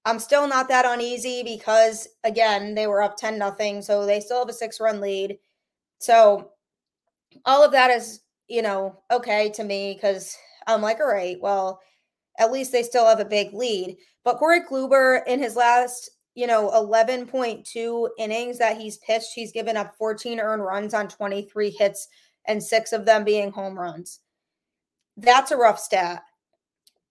I'm 0.06 0.20
still 0.20 0.48
not 0.48 0.70
that 0.70 0.86
uneasy 0.86 1.44
because 1.44 2.08
again, 2.24 2.76
they 2.76 2.88
were 2.88 3.02
up 3.02 3.18
10 3.18 3.38
nothing, 3.38 3.82
so 3.82 4.06
they 4.06 4.20
still 4.22 4.40
have 4.40 4.50
a 4.50 4.54
6-run 4.54 5.02
lead. 5.02 5.40
So, 5.98 6.52
all 7.44 7.66
of 7.66 7.72
that 7.72 7.90
is 7.90 8.22
you 8.48 8.62
know, 8.62 9.02
okay 9.12 9.50
to 9.56 9.64
me 9.64 9.94
because 9.94 10.38
I'm 10.68 10.82
like, 10.82 11.00
all 11.00 11.08
right, 11.08 11.38
well, 11.42 11.80
at 12.40 12.52
least 12.52 12.72
they 12.72 12.84
still 12.84 13.06
have 13.06 13.20
a 13.20 13.26
big 13.26 13.54
lead. 13.54 13.98
But 14.24 14.38
Corey 14.38 14.62
Kluber 14.62 15.22
in 15.28 15.42
his 15.42 15.56
last, 15.56 16.10
you 16.38 16.46
know, 16.46 16.70
11.2 16.70 18.10
innings 18.20 18.60
that 18.60 18.78
he's 18.78 19.00
pitched, 19.00 19.34
he's 19.34 19.52
given 19.52 19.76
up 19.76 19.98
14 19.98 20.40
earned 20.40 20.64
runs 20.64 20.94
on 20.94 21.08
23 21.08 21.72
hits 21.72 22.10
and 22.46 22.62
six 22.62 22.94
of 22.94 23.06
them 23.06 23.24
being 23.24 23.50
home 23.52 23.78
runs. 23.78 24.20
That's 25.18 25.50
a 25.50 25.58
rough 25.58 25.80
stat. 25.80 26.22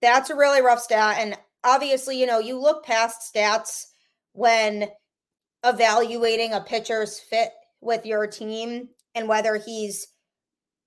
That's 0.01 0.31
a 0.31 0.37
really 0.37 0.63
rough 0.63 0.81
stat. 0.81 1.17
And 1.19 1.37
obviously, 1.65 2.21
you 2.21 2.27
know, 2.27 2.39
you 2.39 2.57
look 2.57 2.85
past 2.85 3.35
stats 3.35 3.87
when 4.33 4.87
evaluating 5.65 6.53
a 6.53 6.61
pitcher's 6.61 7.19
fit 7.19 7.51
with 7.81 8.07
your 8.07 8.29
team 8.29 8.91
and 9.17 9.29
whether 9.29 9.57
he's 9.57 10.07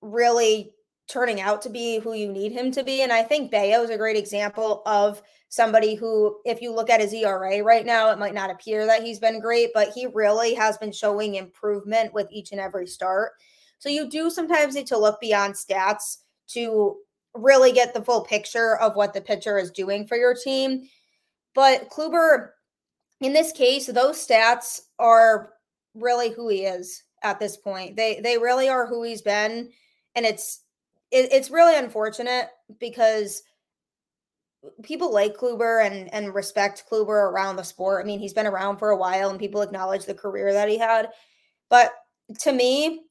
really 0.00 0.72
turning 1.10 1.40
out 1.40 1.60
to 1.62 1.68
be 1.68 1.98
who 1.98 2.14
you 2.14 2.30
need 2.30 2.52
him 2.52 2.70
to 2.72 2.84
be. 2.84 3.02
And 3.02 3.12
I 3.12 3.22
think 3.22 3.50
Bello 3.50 3.82
is 3.82 3.90
a 3.90 3.98
great 3.98 4.16
example 4.16 4.82
of 4.86 5.22
somebody 5.48 5.94
who, 5.94 6.38
if 6.44 6.62
you 6.62 6.72
look 6.72 6.88
at 6.88 7.00
his 7.00 7.12
ERA 7.12 7.62
right 7.62 7.84
now, 7.84 8.10
it 8.10 8.18
might 8.18 8.34
not 8.34 8.50
appear 8.50 8.86
that 8.86 9.02
he's 9.02 9.18
been 9.18 9.40
great, 9.40 9.70
but 9.74 9.88
he 9.88 10.06
really 10.06 10.54
has 10.54 10.78
been 10.78 10.92
showing 10.92 11.34
improvement 11.34 12.14
with 12.14 12.28
each 12.30 12.52
and 12.52 12.60
every 12.60 12.86
start. 12.86 13.32
So 13.78 13.88
you 13.88 14.08
do 14.08 14.30
sometimes 14.30 14.74
need 14.74 14.86
to 14.88 14.98
look 14.98 15.20
beyond 15.20 15.54
stats 15.54 16.18
to 16.48 16.96
really 17.34 17.72
get 17.72 17.94
the 17.94 18.02
full 18.02 18.22
picture 18.22 18.76
of 18.76 18.94
what 18.94 19.12
the 19.12 19.20
pitcher 19.20 19.58
is 19.58 19.70
doing 19.70 20.06
for 20.06 20.16
your 20.16 20.34
team. 20.34 20.88
But 21.54 21.88
Kluber, 21.90 22.50
in 23.20 23.32
this 23.32 23.52
case, 23.52 23.86
those 23.86 24.24
stats 24.24 24.82
are 24.98 25.54
really 25.94 26.30
who 26.30 26.48
he 26.48 26.64
is 26.64 27.02
at 27.22 27.40
this 27.40 27.56
point. 27.56 27.96
They 27.96 28.20
they 28.20 28.38
really 28.38 28.68
are 28.68 28.86
who 28.86 29.02
he's 29.02 29.22
been 29.22 29.70
and 30.14 30.26
it's 30.26 30.60
it, 31.10 31.32
it's 31.32 31.50
really 31.50 31.76
unfortunate 31.76 32.48
because 32.78 33.42
people 34.82 35.12
like 35.12 35.36
Kluber 35.36 35.84
and 35.84 36.12
and 36.12 36.34
respect 36.34 36.84
Kluber 36.90 37.30
around 37.30 37.56
the 37.56 37.62
sport. 37.62 38.02
I 38.02 38.06
mean, 38.06 38.18
he's 38.18 38.34
been 38.34 38.46
around 38.46 38.78
for 38.78 38.90
a 38.90 38.96
while 38.96 39.30
and 39.30 39.38
people 39.38 39.62
acknowledge 39.62 40.04
the 40.04 40.14
career 40.14 40.52
that 40.52 40.68
he 40.68 40.78
had. 40.78 41.08
But 41.68 41.92
to 42.40 42.52
me, 42.52 43.02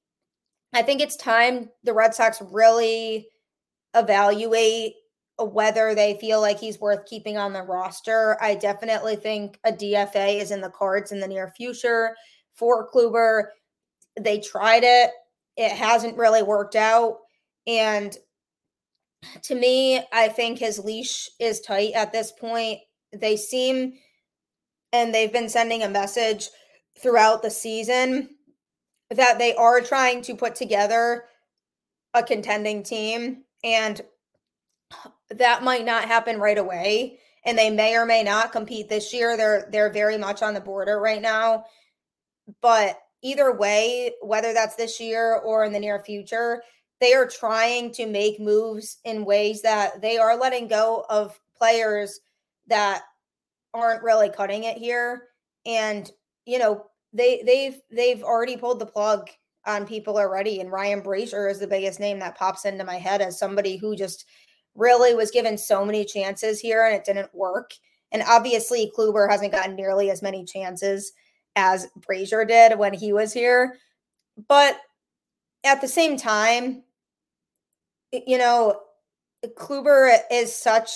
I 0.74 0.82
think 0.82 1.02
it's 1.02 1.16
time 1.16 1.70
the 1.84 1.94
Red 1.94 2.14
Sox 2.14 2.42
really 2.52 3.28
evaluate 3.96 4.94
whether 5.40 5.96
they 5.96 6.18
feel 6.20 6.42
like 6.42 6.60
he's 6.60 6.80
worth 6.80 7.06
keeping 7.06 7.38
on 7.38 7.54
the 7.54 7.64
roster. 7.64 8.38
I 8.42 8.56
definitely 8.56 9.16
think 9.16 9.58
a 9.64 9.72
DFA 9.72 10.42
is 10.42 10.52
in 10.52 10.62
the 10.62 10.70
cards 10.70 11.12
in 11.12 11.20
the 11.20 11.28
near 11.28 11.54
future 11.56 12.16
for 12.54 12.90
Kluber. 12.90 13.46
They 14.20 14.40
tried 14.40 14.84
it, 14.84 15.12
it 15.56 15.72
hasn't 15.72 16.18
really 16.18 16.44
worked 16.44 16.76
out. 16.76 17.18
And 17.70 18.18
to 19.44 19.54
me, 19.54 20.02
I 20.12 20.28
think 20.30 20.58
his 20.58 20.80
leash 20.80 21.30
is 21.40 21.62
tight 21.62 21.94
at 21.94 22.12
this 22.12 22.32
point. 22.32 22.80
They 23.14 23.38
seem, 23.38 23.94
and 24.92 25.14
they've 25.14 25.32
been 25.32 25.50
sending 25.50 25.84
a 25.84 25.90
message 25.90 26.50
throughout 27.00 27.44
the 27.44 27.52
season 27.52 28.30
that 29.12 29.38
they 29.38 29.54
are 29.54 29.82
trying 29.82 30.24
to 30.24 30.36
put 30.36 30.56
together 30.56 31.26
a 32.16 32.24
contending 32.24 32.82
team. 32.82 33.44
And 33.64 34.02
that 35.30 35.64
might 35.64 35.86
not 35.86 36.06
happen 36.06 36.40
right 36.40 36.58
away 36.58 37.20
and 37.46 37.58
they 37.58 37.70
may 37.70 37.96
or 37.96 38.06
may 38.06 38.24
not 38.24 38.52
compete 38.52 38.90
this 38.90 39.14
year. 39.14 39.38
They're 39.38 39.70
they're 39.72 39.92
very 39.92 40.18
much 40.18 40.42
on 40.42 40.54
the 40.54 40.62
border 40.62 41.00
right 41.00 41.22
now. 41.22 41.66
But 42.62 43.00
either 43.22 43.56
way, 43.56 44.14
whether 44.22 44.54
that's 44.54 44.76
this 44.76 45.00
year 45.00 45.36
or 45.36 45.64
in 45.64 45.74
the 45.74 45.80
near 45.80 46.00
future, 46.00 46.64
they 47.00 47.14
are 47.14 47.28
trying 47.28 47.92
to 47.94 48.06
make 48.06 48.40
moves 48.40 48.98
in 49.06 49.26
ways 49.26 49.62
that 49.62 50.02
they 50.02 50.18
are 50.18 50.38
letting 50.38 50.68
go 50.68 51.06
of 51.10 51.40
players 51.58 52.20
that 52.68 53.04
aren't 53.74 54.04
really 54.04 54.30
cutting 54.30 54.64
it 54.64 54.78
here 54.78 55.28
and 55.66 56.12
you 56.46 56.58
know 56.58 56.86
they 57.14 57.44
they've 57.46 57.80
they've 57.92 58.24
already 58.24 58.58
pulled 58.58 58.80
the 58.80 58.86
plug 58.86 59.30
on 59.66 59.86
people 59.86 60.18
already 60.18 60.60
and 60.60 60.72
Ryan 60.72 61.02
Brasier 61.02 61.50
is 61.50 61.60
the 61.60 61.68
biggest 61.68 62.00
name 62.00 62.20
that 62.20 62.38
pops 62.38 62.66
into 62.66 62.84
my 62.84 62.96
head 62.96 63.22
as 63.22 63.38
somebody 63.38 63.78
who 63.78 63.96
just 63.96 64.26
really 64.76 65.14
was 65.14 65.32
given 65.32 65.58
so 65.58 65.86
many 65.86 66.06
chances 66.06 66.60
here 66.60 66.86
and 66.86 66.96
it 66.96 67.06
didn't 67.06 67.34
work. 67.36 67.72
And 68.12 68.24
obviously, 68.28 68.92
Kluber 68.98 69.30
hasn't 69.30 69.52
gotten 69.52 69.76
nearly 69.76 70.10
as 70.10 70.22
many 70.22 70.46
chances 70.46 71.12
as 71.56 71.88
Brasier 72.00 72.48
did 72.48 72.80
when 72.80 72.94
he 72.94 73.14
was 73.14 73.34
here. 73.34 73.78
But 74.48 74.80
at 75.64 75.82
the 75.82 75.88
same 75.88 76.18
time, 76.18 76.84
you 78.12 78.38
know, 78.38 78.80
Kluber 79.58 80.18
is 80.32 80.56
such 80.56 80.90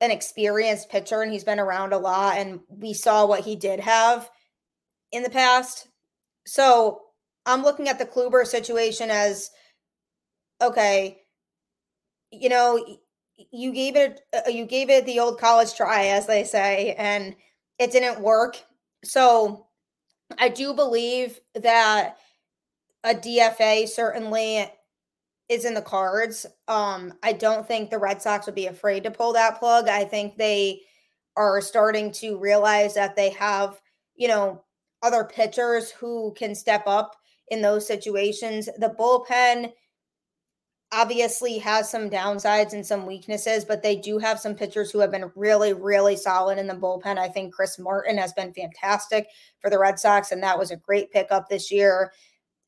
an 0.00 0.10
experienced 0.10 0.88
pitcher 0.90 1.22
and 1.22 1.32
he's 1.32 1.44
been 1.44 1.60
around 1.60 1.92
a 1.92 1.98
lot. 1.98 2.36
And 2.36 2.60
we 2.68 2.92
saw 2.94 3.26
what 3.26 3.44
he 3.44 3.56
did 3.56 3.80
have 3.80 4.30
in 5.12 5.22
the 5.22 5.30
past. 5.30 5.88
So 6.46 7.00
I'm 7.46 7.62
looking 7.62 7.88
at 7.88 7.98
the 7.98 8.06
Kluber 8.06 8.46
situation 8.46 9.10
as 9.10 9.50
okay, 10.62 11.18
you 12.30 12.48
know, 12.48 12.84
you 13.50 13.72
gave 13.72 13.96
it 13.96 14.20
uh, 14.34 14.48
you 14.48 14.66
gave 14.66 14.90
it 14.90 15.06
the 15.06 15.20
old 15.20 15.38
college 15.38 15.74
try 15.74 16.06
as 16.06 16.26
they 16.26 16.44
say 16.44 16.94
and 16.98 17.34
it 17.78 17.92
didn't 17.92 18.20
work. 18.20 18.62
So 19.04 19.66
I 20.38 20.48
do 20.48 20.74
believe 20.74 21.40
that 21.54 22.16
a 23.02 23.14
DFA 23.14 23.88
certainly 23.88 24.70
is 25.50 25.66
in 25.66 25.74
the 25.74 25.82
cards. 25.82 26.46
Um 26.68 27.12
I 27.22 27.34
don't 27.34 27.68
think 27.68 27.90
the 27.90 27.98
Red 27.98 28.22
Sox 28.22 28.46
would 28.46 28.54
be 28.54 28.68
afraid 28.68 29.04
to 29.04 29.10
pull 29.10 29.34
that 29.34 29.58
plug. 29.58 29.88
I 29.88 30.04
think 30.04 30.36
they 30.36 30.80
are 31.36 31.60
starting 31.60 32.10
to 32.12 32.38
realize 32.38 32.94
that 32.94 33.16
they 33.16 33.30
have, 33.30 33.80
you 34.14 34.28
know, 34.28 34.64
other 35.02 35.24
pitchers 35.24 35.90
who 35.90 36.32
can 36.36 36.54
step 36.54 36.84
up 36.86 37.16
in 37.48 37.60
those 37.62 37.86
situations. 37.86 38.68
The 38.78 38.94
bullpen 38.98 39.72
obviously 40.92 41.58
has 41.58 41.88
some 41.88 42.10
downsides 42.10 42.72
and 42.72 42.84
some 42.84 43.06
weaknesses, 43.06 43.64
but 43.64 43.82
they 43.82 43.94
do 43.94 44.18
have 44.18 44.40
some 44.40 44.54
pitchers 44.54 44.90
who 44.90 44.98
have 44.98 45.10
been 45.10 45.30
really, 45.36 45.72
really 45.72 46.16
solid 46.16 46.58
in 46.58 46.66
the 46.66 46.74
bullpen. 46.74 47.16
I 47.16 47.28
think 47.28 47.54
Chris 47.54 47.78
Martin 47.78 48.18
has 48.18 48.32
been 48.32 48.52
fantastic 48.52 49.28
for 49.60 49.70
the 49.70 49.78
Red 49.78 50.00
Sox, 50.00 50.32
and 50.32 50.42
that 50.42 50.58
was 50.58 50.72
a 50.72 50.76
great 50.76 51.12
pickup 51.12 51.48
this 51.48 51.70
year. 51.70 52.12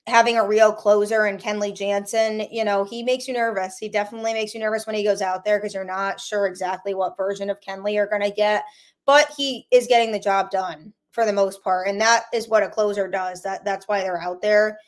Having 0.09 0.39
a 0.39 0.47
real 0.47 0.73
closer 0.73 1.27
and 1.27 1.41
Kenley 1.41 1.75
Jansen, 1.75 2.47
you 2.51 2.65
know, 2.65 2.83
he 2.83 3.05
makes 3.05 3.29
you 3.29 3.35
nervous. 3.35 3.79
He 3.79 3.89
definitely 3.89 4.33
makes 4.33 4.53
you 4.53 4.61
nervous 4.61 4.87
when 4.87 4.97
he 4.97 5.05
goes 5.05 5.23
out 5.23 5.45
there 5.45 5.59
because 5.59 5.75
you're 5.75 5.85
not 5.85 6.21
sure 6.21 6.47
exactly 6.47 6.95
what 6.95 7.17
version 7.17 7.51
of 7.51 7.61
Kenley 7.61 7.95
you're 7.95 8.09
going 8.09 8.23
to 8.23 8.31
get, 8.31 8.65
but 9.07 9.31
he 9.37 9.67
is 9.71 9.87
getting 9.87 10.11
the 10.11 10.19
job 10.19 10.51
done 10.51 10.93
for 11.13 11.25
the 11.25 11.33
most 11.33 11.63
part. 11.63 11.87
And 11.87 12.01
that 12.01 12.25
is 12.35 12.49
what 12.49 12.65
a 12.65 12.69
closer 12.69 13.07
does. 13.07 13.43
That 13.43 13.65
that's 13.65 13.87
why 13.87 14.01
they're 14.01 14.21
out 14.21 14.43
there 14.43 14.79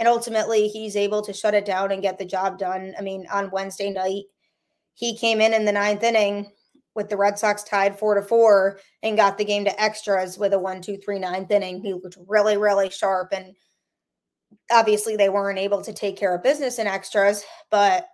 and 0.00 0.08
ultimately 0.08 0.66
he's 0.66 0.96
able 0.96 1.20
to 1.22 1.32
shut 1.32 1.54
it 1.54 1.66
down 1.66 1.92
and 1.92 2.02
get 2.02 2.18
the 2.18 2.24
job 2.24 2.58
done. 2.58 2.94
I 2.98 3.02
mean, 3.02 3.26
on 3.30 3.50
Wednesday 3.50 3.90
night, 3.90 4.24
he 4.94 5.16
came 5.16 5.42
in 5.42 5.52
in 5.52 5.66
the 5.66 5.72
ninth 5.72 6.02
inning 6.02 6.50
with 6.94 7.10
the 7.10 7.18
Red 7.18 7.38
Sox 7.38 7.62
tied 7.62 7.98
four 7.98 8.14
to 8.14 8.22
four 8.22 8.80
and 9.02 9.16
got 9.16 9.36
the 9.36 9.44
game 9.44 9.66
to 9.66 9.80
extras 9.80 10.38
with 10.38 10.54
a 10.54 10.58
one, 10.58 10.80
two, 10.80 10.96
three, 10.96 11.18
ninth 11.18 11.50
inning. 11.50 11.82
He 11.82 11.92
looked 11.92 12.16
really, 12.26 12.56
really 12.56 12.88
sharp. 12.88 13.32
And 13.32 13.54
obviously 14.70 15.16
they 15.16 15.28
weren't 15.28 15.58
able 15.58 15.82
to 15.82 15.92
take 15.92 16.16
care 16.16 16.34
of 16.34 16.42
business 16.42 16.78
and 16.78 16.88
extras, 16.88 17.44
but 17.70 18.06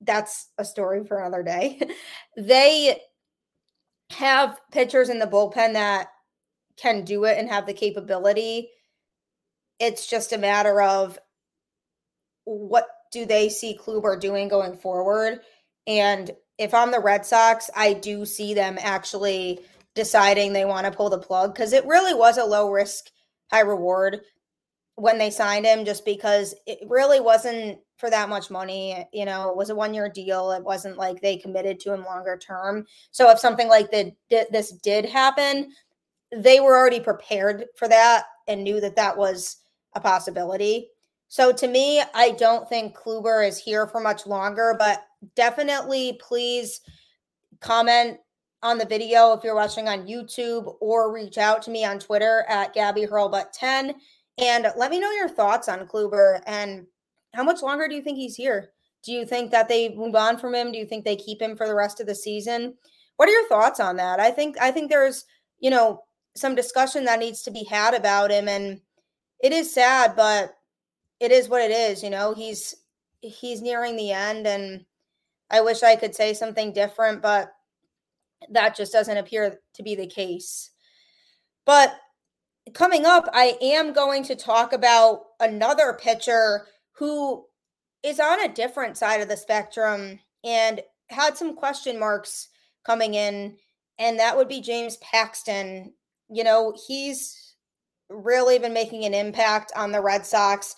that's 0.00 0.48
a 0.58 0.64
story 0.64 1.04
for 1.04 1.18
another 1.18 1.42
day. 1.42 1.80
they 2.36 3.00
have 4.10 4.58
pitchers 4.72 5.08
in 5.08 5.18
the 5.18 5.26
bullpen 5.26 5.74
that 5.74 6.08
can 6.76 7.04
do 7.04 7.24
it 7.24 7.38
and 7.38 7.48
have 7.48 7.66
the 7.66 7.74
capability. 7.74 8.70
It's 9.78 10.06
just 10.06 10.32
a 10.32 10.38
matter 10.38 10.80
of 10.80 11.18
what 12.44 12.88
do 13.12 13.26
they 13.26 13.48
see 13.48 13.78
Kluber 13.78 14.18
doing 14.18 14.48
going 14.48 14.76
forward? 14.76 15.40
And 15.86 16.30
if 16.58 16.74
I'm 16.74 16.90
the 16.90 17.00
Red 17.00 17.24
Sox, 17.24 17.70
I 17.76 17.92
do 17.92 18.24
see 18.24 18.54
them 18.54 18.78
actually 18.80 19.60
deciding 19.94 20.52
they 20.52 20.64
want 20.64 20.86
to 20.86 20.92
pull 20.92 21.10
the 21.10 21.18
plug 21.18 21.54
because 21.54 21.72
it 21.72 21.86
really 21.86 22.14
was 22.14 22.38
a 22.38 22.44
low 22.44 22.70
risk, 22.70 23.10
high 23.50 23.60
reward 23.60 24.20
when 24.98 25.16
they 25.16 25.30
signed 25.30 25.64
him, 25.64 25.84
just 25.84 26.04
because 26.04 26.54
it 26.66 26.80
really 26.88 27.20
wasn't 27.20 27.78
for 27.98 28.10
that 28.10 28.28
much 28.28 28.50
money. 28.50 29.06
You 29.12 29.24
know, 29.24 29.48
it 29.48 29.56
was 29.56 29.70
a 29.70 29.74
one 29.74 29.94
year 29.94 30.08
deal. 30.08 30.50
It 30.50 30.64
wasn't 30.64 30.98
like 30.98 31.20
they 31.20 31.36
committed 31.36 31.78
to 31.80 31.92
him 31.92 32.04
longer 32.04 32.36
term. 32.36 32.84
So 33.12 33.30
if 33.30 33.38
something 33.38 33.68
like 33.68 33.90
the, 33.92 34.12
this 34.28 34.72
did 34.72 35.04
happen, 35.04 35.70
they 36.34 36.58
were 36.58 36.76
already 36.76 37.00
prepared 37.00 37.66
for 37.76 37.86
that 37.88 38.24
and 38.48 38.64
knew 38.64 38.80
that 38.80 38.96
that 38.96 39.16
was 39.16 39.58
a 39.94 40.00
possibility. 40.00 40.88
So 41.28 41.52
to 41.52 41.68
me, 41.68 42.02
I 42.14 42.32
don't 42.32 42.68
think 42.68 42.96
Kluber 42.96 43.46
is 43.46 43.58
here 43.58 43.86
for 43.86 44.00
much 44.00 44.26
longer, 44.26 44.74
but 44.78 45.04
definitely 45.36 46.18
please 46.20 46.80
comment 47.60 48.18
on 48.62 48.78
the 48.78 48.86
video 48.86 49.32
if 49.32 49.44
you're 49.44 49.54
watching 49.54 49.86
on 49.88 50.06
YouTube 50.06 50.76
or 50.80 51.12
reach 51.12 51.38
out 51.38 51.62
to 51.62 51.70
me 51.70 51.84
on 51.84 52.00
Twitter 52.00 52.44
at 52.48 52.74
Gabby 52.74 53.06
Hurlbut10 53.06 53.94
and 54.38 54.72
let 54.76 54.90
me 54.90 55.00
know 55.00 55.10
your 55.10 55.28
thoughts 55.28 55.68
on 55.68 55.86
Kluber 55.86 56.40
and 56.46 56.86
how 57.34 57.42
much 57.42 57.62
longer 57.62 57.88
do 57.88 57.94
you 57.94 58.02
think 58.02 58.18
he's 58.18 58.36
here? 58.36 58.70
Do 59.02 59.12
you 59.12 59.26
think 59.26 59.50
that 59.50 59.68
they 59.68 59.94
move 59.94 60.14
on 60.14 60.38
from 60.38 60.54
him? 60.54 60.72
Do 60.72 60.78
you 60.78 60.86
think 60.86 61.04
they 61.04 61.16
keep 61.16 61.40
him 61.40 61.56
for 61.56 61.66
the 61.66 61.74
rest 61.74 62.00
of 62.00 62.06
the 62.06 62.14
season? 62.14 62.74
What 63.16 63.28
are 63.28 63.32
your 63.32 63.48
thoughts 63.48 63.80
on 63.80 63.96
that? 63.96 64.20
I 64.20 64.30
think 64.30 64.56
I 64.60 64.70
think 64.70 64.90
there's, 64.90 65.24
you 65.60 65.70
know, 65.70 66.04
some 66.36 66.54
discussion 66.54 67.04
that 67.04 67.18
needs 67.18 67.42
to 67.42 67.50
be 67.50 67.64
had 67.64 67.94
about 67.94 68.30
him 68.30 68.48
and 68.48 68.80
it 69.40 69.52
is 69.52 69.72
sad, 69.72 70.16
but 70.16 70.54
it 71.20 71.30
is 71.30 71.48
what 71.48 71.62
it 71.62 71.70
is, 71.70 72.02
you 72.02 72.10
know. 72.10 72.34
He's 72.34 72.74
he's 73.20 73.62
nearing 73.62 73.96
the 73.96 74.12
end 74.12 74.46
and 74.46 74.84
I 75.50 75.60
wish 75.60 75.82
I 75.82 75.96
could 75.96 76.14
say 76.14 76.34
something 76.34 76.72
different, 76.72 77.22
but 77.22 77.52
that 78.50 78.76
just 78.76 78.92
doesn't 78.92 79.16
appear 79.16 79.58
to 79.74 79.82
be 79.82 79.94
the 79.94 80.06
case. 80.06 80.70
But 81.64 81.96
coming 82.74 83.06
up, 83.06 83.28
I 83.32 83.56
am 83.60 83.92
going 83.92 84.24
to 84.24 84.36
talk 84.36 84.72
about 84.72 85.22
another 85.40 85.98
pitcher 86.00 86.66
who 86.92 87.44
is 88.02 88.20
on 88.20 88.44
a 88.44 88.52
different 88.52 88.96
side 88.96 89.20
of 89.20 89.28
the 89.28 89.36
spectrum 89.36 90.18
and 90.44 90.80
had 91.10 91.36
some 91.36 91.56
question 91.56 91.98
marks 91.98 92.48
coming 92.84 93.14
in, 93.14 93.56
and 93.98 94.18
that 94.18 94.36
would 94.36 94.48
be 94.48 94.60
James 94.60 94.96
Paxton. 94.98 95.92
You 96.30 96.44
know, 96.44 96.74
he's 96.86 97.54
really 98.08 98.58
been 98.58 98.72
making 98.72 99.04
an 99.04 99.14
impact 99.14 99.72
on 99.76 99.92
the 99.92 100.00
Red 100.00 100.24
Sox 100.24 100.74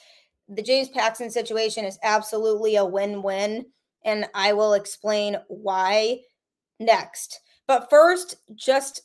the 0.51 0.63
James 0.63 0.89
Paxton 0.89 1.31
situation 1.31 1.85
is 1.85 1.99
absolutely 2.03 2.77
a 2.77 2.85
win 2.85 3.23
win, 3.23 3.67
and 4.05 4.27
I 4.35 4.53
will 4.53 4.75
explain 4.75 5.37
why 5.49 6.21
next. 6.81 7.41
But 7.69 7.89
first, 7.89 8.35
just 8.57 9.03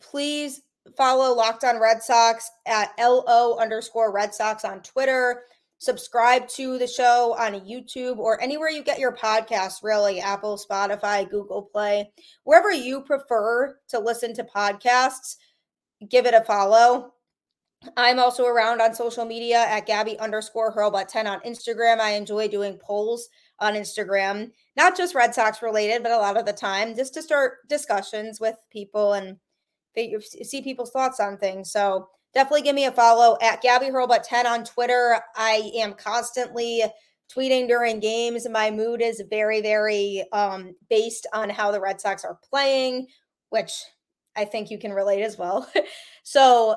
please 0.00 0.60
follow 0.96 1.34
Locked 1.34 1.64
On 1.64 1.80
Red 1.80 2.02
Sox 2.02 2.50
at 2.66 2.92
LO 2.98 3.56
underscore 3.58 4.12
Red 4.12 4.34
Sox 4.34 4.64
on 4.64 4.82
Twitter. 4.82 5.42
Subscribe 5.78 6.48
to 6.48 6.78
the 6.78 6.86
show 6.86 7.34
on 7.38 7.60
YouTube 7.60 8.18
or 8.18 8.40
anywhere 8.40 8.70
you 8.70 8.82
get 8.82 8.98
your 8.98 9.14
podcasts, 9.14 9.82
really 9.82 10.20
Apple, 10.20 10.58
Spotify, 10.58 11.28
Google 11.28 11.62
Play, 11.62 12.10
wherever 12.44 12.72
you 12.72 13.02
prefer 13.02 13.76
to 13.88 13.98
listen 13.98 14.34
to 14.34 14.44
podcasts. 14.44 15.36
Give 16.08 16.26
it 16.26 16.34
a 16.34 16.44
follow. 16.44 17.12
I'm 17.96 18.18
also 18.18 18.46
around 18.46 18.80
on 18.80 18.94
social 18.94 19.24
media 19.24 19.58
at 19.58 19.86
Gabby 19.86 20.18
underscore 20.18 20.74
Hurlbut 20.74 21.08
10 21.08 21.26
on 21.26 21.40
Instagram. 21.40 22.00
I 22.00 22.12
enjoy 22.12 22.48
doing 22.48 22.78
polls 22.78 23.28
on 23.60 23.74
Instagram, 23.74 24.50
not 24.76 24.96
just 24.96 25.14
Red 25.14 25.34
Sox 25.34 25.62
related, 25.62 26.02
but 26.02 26.12
a 26.12 26.16
lot 26.16 26.36
of 26.36 26.46
the 26.46 26.52
time, 26.52 26.94
just 26.96 27.14
to 27.14 27.22
start 27.22 27.68
discussions 27.68 28.40
with 28.40 28.56
people 28.70 29.12
and 29.12 29.36
see 29.96 30.62
people's 30.62 30.90
thoughts 30.90 31.20
on 31.20 31.38
things. 31.38 31.70
So 31.70 32.08
definitely 32.34 32.62
give 32.62 32.74
me 32.74 32.86
a 32.86 32.92
follow 32.92 33.38
at 33.40 33.62
Gabby 33.62 33.86
Hurlbut 33.86 34.22
10 34.24 34.46
on 34.46 34.64
Twitter. 34.64 35.20
I 35.36 35.70
am 35.76 35.94
constantly 35.94 36.82
tweeting 37.34 37.68
during 37.68 38.00
games. 38.00 38.48
My 38.48 38.70
mood 38.70 39.00
is 39.00 39.22
very, 39.30 39.60
very 39.60 40.24
um, 40.32 40.74
based 40.90 41.26
on 41.32 41.48
how 41.48 41.70
the 41.70 41.80
Red 41.80 42.00
Sox 42.00 42.24
are 42.24 42.38
playing, 42.48 43.06
which 43.50 43.72
I 44.36 44.44
think 44.44 44.70
you 44.70 44.78
can 44.78 44.92
relate 44.92 45.22
as 45.22 45.38
well. 45.38 45.70
so 46.24 46.76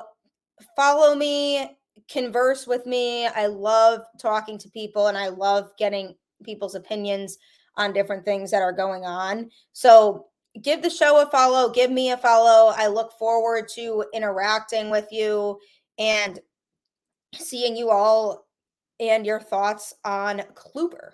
follow 0.76 1.14
me, 1.14 1.76
converse 2.10 2.66
with 2.66 2.86
me. 2.86 3.26
I 3.26 3.46
love 3.46 4.02
talking 4.20 4.58
to 4.58 4.70
people 4.70 5.08
and 5.08 5.18
I 5.18 5.28
love 5.28 5.70
getting 5.78 6.14
people's 6.44 6.76
opinions 6.76 7.36
on 7.76 7.92
different 7.92 8.24
things 8.24 8.50
that 8.50 8.62
are 8.62 8.72
going 8.72 9.04
on. 9.04 9.50
So 9.72 10.27
give 10.62 10.82
the 10.82 10.90
show 10.90 11.20
a 11.22 11.30
follow, 11.30 11.70
give 11.70 11.90
me 11.90 12.10
a 12.10 12.16
follow. 12.16 12.72
I 12.76 12.86
look 12.86 13.12
forward 13.18 13.68
to 13.74 14.04
interacting 14.12 14.90
with 14.90 15.08
you 15.10 15.58
and 15.98 16.40
seeing 17.34 17.76
you 17.76 17.90
all 17.90 18.46
and 19.00 19.24
your 19.24 19.40
thoughts 19.40 19.94
on 20.04 20.42
Kluber. 20.54 21.12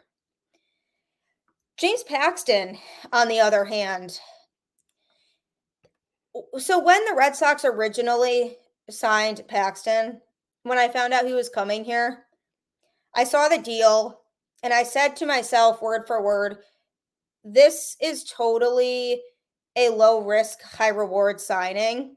James 1.77 2.05
Paxton, 2.05 2.79
on 3.13 3.29
the 3.29 3.41
other 3.41 3.65
hand, 3.65 4.21
so 6.59 6.79
when 6.79 7.05
the 7.05 7.15
Red 7.15 7.37
Sox 7.37 7.65
originally 7.65 8.57
signed 8.91 9.47
Paxton, 9.49 10.21
when 10.65 10.79
I 10.79 10.89
found 10.89 11.13
out 11.13 11.27
he 11.27 11.35
was 11.35 11.49
coming 11.49 11.85
here, 11.85 12.25
I 13.15 13.25
saw 13.25 13.49
the 13.49 13.59
deal 13.59 14.21
and 14.63 14.73
I 14.73 14.83
said 14.83 15.15
to 15.17 15.27
myself, 15.27 15.83
word 15.83 16.07
for 16.07 16.23
word, 16.23 16.59
this 17.45 17.97
is 18.01 18.25
totally 18.25 19.21
a 19.77 19.91
low 19.91 20.23
risk, 20.25 20.63
high 20.63 20.89
reward 20.89 21.41
signing. 21.41 22.17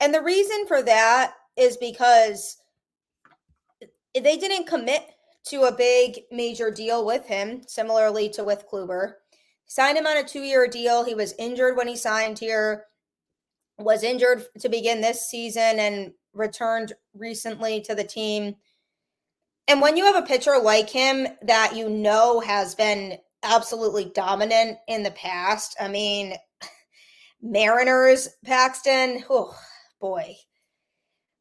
And 0.00 0.12
the 0.12 0.22
reason 0.22 0.66
for 0.66 0.82
that 0.82 1.34
is 1.56 1.76
because 1.76 2.58
they 4.14 4.36
didn't 4.36 4.66
commit 4.66 5.02
to 5.46 5.62
a 5.62 5.72
big 5.72 6.20
major 6.30 6.70
deal 6.70 7.06
with 7.06 7.26
him, 7.26 7.62
similarly 7.66 8.28
to 8.30 8.44
with 8.44 8.64
Kluber. 8.70 9.14
Signed 9.66 9.98
him 9.98 10.06
on 10.06 10.16
a 10.16 10.24
two 10.24 10.42
year 10.42 10.66
deal. 10.66 11.04
He 11.04 11.14
was 11.14 11.34
injured 11.38 11.76
when 11.76 11.88
he 11.88 11.96
signed 11.96 12.38
here, 12.38 12.84
was 13.78 14.02
injured 14.02 14.44
to 14.60 14.68
begin 14.68 15.00
this 15.00 15.28
season, 15.28 15.78
and 15.78 16.12
returned 16.32 16.92
recently 17.14 17.80
to 17.82 17.94
the 17.94 18.04
team. 18.04 18.56
And 19.66 19.80
when 19.80 19.96
you 19.96 20.04
have 20.04 20.16
a 20.16 20.26
pitcher 20.26 20.58
like 20.58 20.88
him 20.88 21.26
that 21.42 21.76
you 21.76 21.90
know 21.90 22.40
has 22.40 22.74
been 22.74 23.18
absolutely 23.42 24.10
dominant 24.14 24.78
in 24.88 25.02
the 25.02 25.10
past, 25.12 25.76
I 25.80 25.88
mean, 25.88 26.34
Mariners, 27.42 28.28
Paxton, 28.44 29.24
oh 29.30 29.56
boy, 30.00 30.34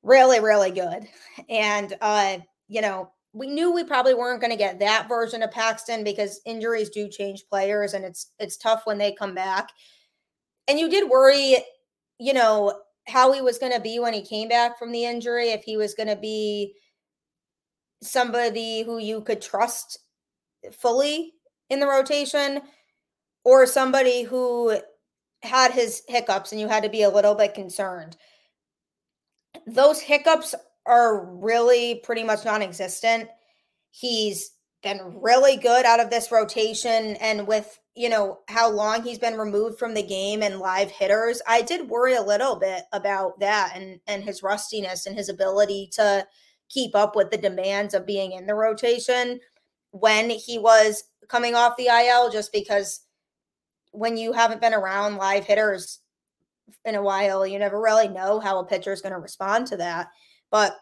really, 0.03 0.39
really 0.39 0.71
good. 0.71 1.07
And, 1.49 1.95
uh, 2.01 2.37
you 2.67 2.81
know, 2.81 3.11
we 3.33 3.47
knew 3.47 3.71
we 3.71 3.83
probably 3.83 4.13
weren't 4.13 4.41
going 4.41 4.51
to 4.51 4.57
get 4.57 4.79
that 4.79 5.07
version 5.07 5.43
of 5.43 5.51
Paxton 5.51 6.03
because 6.03 6.41
injuries 6.45 6.89
do 6.89 7.07
change 7.07 7.43
players 7.49 7.93
and 7.93 8.03
it's 8.03 8.31
it's 8.39 8.57
tough 8.57 8.81
when 8.85 8.97
they 8.97 9.13
come 9.13 9.35
back. 9.35 9.69
And 10.67 10.79
you 10.79 10.89
did 10.89 11.09
worry, 11.09 11.57
you 12.19 12.33
know, 12.33 12.79
how 13.07 13.31
he 13.31 13.41
was 13.41 13.57
going 13.57 13.73
to 13.73 13.79
be 13.79 13.99
when 13.99 14.13
he 14.13 14.21
came 14.21 14.49
back 14.49 14.77
from 14.77 14.91
the 14.91 15.05
injury, 15.05 15.49
if 15.49 15.63
he 15.63 15.77
was 15.77 15.93
going 15.93 16.09
to 16.09 16.15
be 16.15 16.73
somebody 18.01 18.83
who 18.83 18.97
you 18.97 19.21
could 19.21 19.41
trust 19.41 19.99
fully 20.71 21.33
in 21.69 21.79
the 21.79 21.87
rotation 21.87 22.61
or 23.43 23.65
somebody 23.65 24.23
who 24.23 24.79
had 25.43 25.71
his 25.71 26.03
hiccups 26.07 26.51
and 26.51 26.59
you 26.59 26.67
had 26.67 26.83
to 26.83 26.89
be 26.89 27.03
a 27.03 27.09
little 27.09 27.35
bit 27.35 27.53
concerned. 27.53 28.17
Those 29.65 29.99
hiccups 29.99 30.55
are 30.85 31.25
really 31.25 32.01
pretty 32.03 32.23
much 32.23 32.45
non 32.45 32.61
existent. 32.61 33.29
He's 33.91 34.51
been 34.83 35.19
really 35.21 35.57
good 35.57 35.85
out 35.85 35.99
of 35.99 36.09
this 36.09 36.31
rotation 36.31 37.15
and 37.17 37.47
with 37.47 37.79
you 37.95 38.09
know 38.09 38.39
how 38.47 38.69
long 38.69 39.01
he's 39.01 39.17
been 39.17 39.37
removed 39.37 39.79
from 39.79 39.93
the 39.95 40.03
game 40.03 40.43
and 40.43 40.59
live 40.59 40.91
hitters 40.91 41.41
i 41.47 41.63
did 41.63 41.89
worry 41.89 42.15
a 42.15 42.21
little 42.21 42.55
bit 42.55 42.83
about 42.93 43.39
that 43.39 43.73
and 43.75 43.99
and 44.05 44.23
his 44.23 44.43
rustiness 44.43 45.07
and 45.07 45.17
his 45.17 45.29
ability 45.29 45.89
to 45.91 46.25
keep 46.69 46.95
up 46.95 47.15
with 47.15 47.31
the 47.31 47.37
demands 47.37 47.95
of 47.95 48.05
being 48.05 48.33
in 48.33 48.45
the 48.45 48.53
rotation 48.53 49.39
when 49.91 50.29
he 50.29 50.59
was 50.59 51.05
coming 51.27 51.55
off 51.55 51.77
the 51.77 51.87
il 51.87 52.29
just 52.29 52.51
because 52.51 53.01
when 53.91 54.17
you 54.17 54.33
haven't 54.33 54.61
been 54.61 54.73
around 54.73 55.17
live 55.17 55.45
hitters 55.45 55.99
in 56.85 56.95
a 56.95 57.01
while 57.01 57.45
you 57.45 57.57
never 57.57 57.81
really 57.81 58.07
know 58.07 58.39
how 58.39 58.59
a 58.59 58.65
pitcher 58.65 58.91
is 58.91 59.01
going 59.01 59.13
to 59.13 59.19
respond 59.19 59.65
to 59.67 59.77
that 59.77 60.07
but 60.51 60.75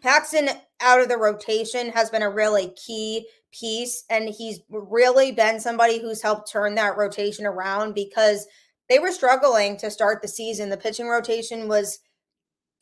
Paxton 0.00 0.48
out 0.80 1.00
of 1.00 1.08
the 1.08 1.16
rotation 1.16 1.90
has 1.90 2.10
been 2.10 2.22
a 2.22 2.30
really 2.30 2.72
key 2.86 3.26
piece, 3.52 4.04
and 4.10 4.28
he's 4.28 4.60
really 4.68 5.32
been 5.32 5.60
somebody 5.60 6.00
who's 6.00 6.22
helped 6.22 6.50
turn 6.50 6.74
that 6.76 6.96
rotation 6.96 7.46
around 7.46 7.94
because 7.94 8.46
they 8.88 8.98
were 8.98 9.12
struggling 9.12 9.76
to 9.78 9.90
start 9.90 10.22
the 10.22 10.28
season. 10.28 10.68
The 10.68 10.76
pitching 10.76 11.08
rotation 11.08 11.68
was 11.68 11.98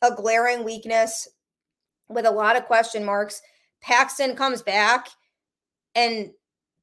a 0.01 0.13
glaring 0.13 0.63
weakness 0.63 1.27
with 2.09 2.25
a 2.25 2.31
lot 2.31 2.55
of 2.55 2.65
question 2.65 3.03
marks. 3.03 3.41
Paxton 3.81 4.35
comes 4.35 4.61
back 4.61 5.07
and 5.95 6.31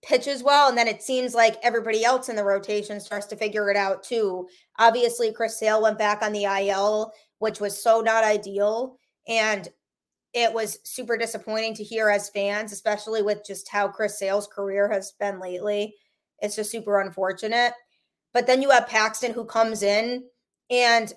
pitches 0.04 0.42
well, 0.42 0.68
and 0.68 0.78
then 0.78 0.88
it 0.88 1.02
seems 1.02 1.34
like 1.34 1.56
everybody 1.62 2.04
else 2.04 2.28
in 2.28 2.36
the 2.36 2.44
rotation 2.44 3.00
starts 3.00 3.26
to 3.26 3.36
figure 3.36 3.70
it 3.70 3.76
out 3.76 4.02
too. 4.02 4.46
Obviously, 4.78 5.32
Chris 5.32 5.58
Sale 5.58 5.82
went 5.82 5.98
back 5.98 6.22
on 6.22 6.32
the 6.32 6.44
IL, 6.44 7.12
which 7.38 7.60
was 7.60 7.82
so 7.82 8.00
not 8.00 8.24
ideal. 8.24 8.98
And 9.26 9.68
it 10.32 10.52
was 10.52 10.78
super 10.84 11.16
disappointing 11.16 11.74
to 11.74 11.84
hear 11.84 12.10
as 12.10 12.28
fans, 12.28 12.72
especially 12.72 13.22
with 13.22 13.44
just 13.46 13.68
how 13.68 13.88
Chris 13.88 14.18
Sale's 14.18 14.48
career 14.48 14.90
has 14.90 15.12
been 15.12 15.40
lately. 15.40 15.94
It's 16.40 16.56
just 16.56 16.70
super 16.70 17.00
unfortunate. 17.00 17.72
But 18.32 18.46
then 18.46 18.60
you 18.60 18.70
have 18.70 18.88
Paxton 18.88 19.32
who 19.32 19.44
comes 19.44 19.82
in 19.82 20.24
and 20.70 21.12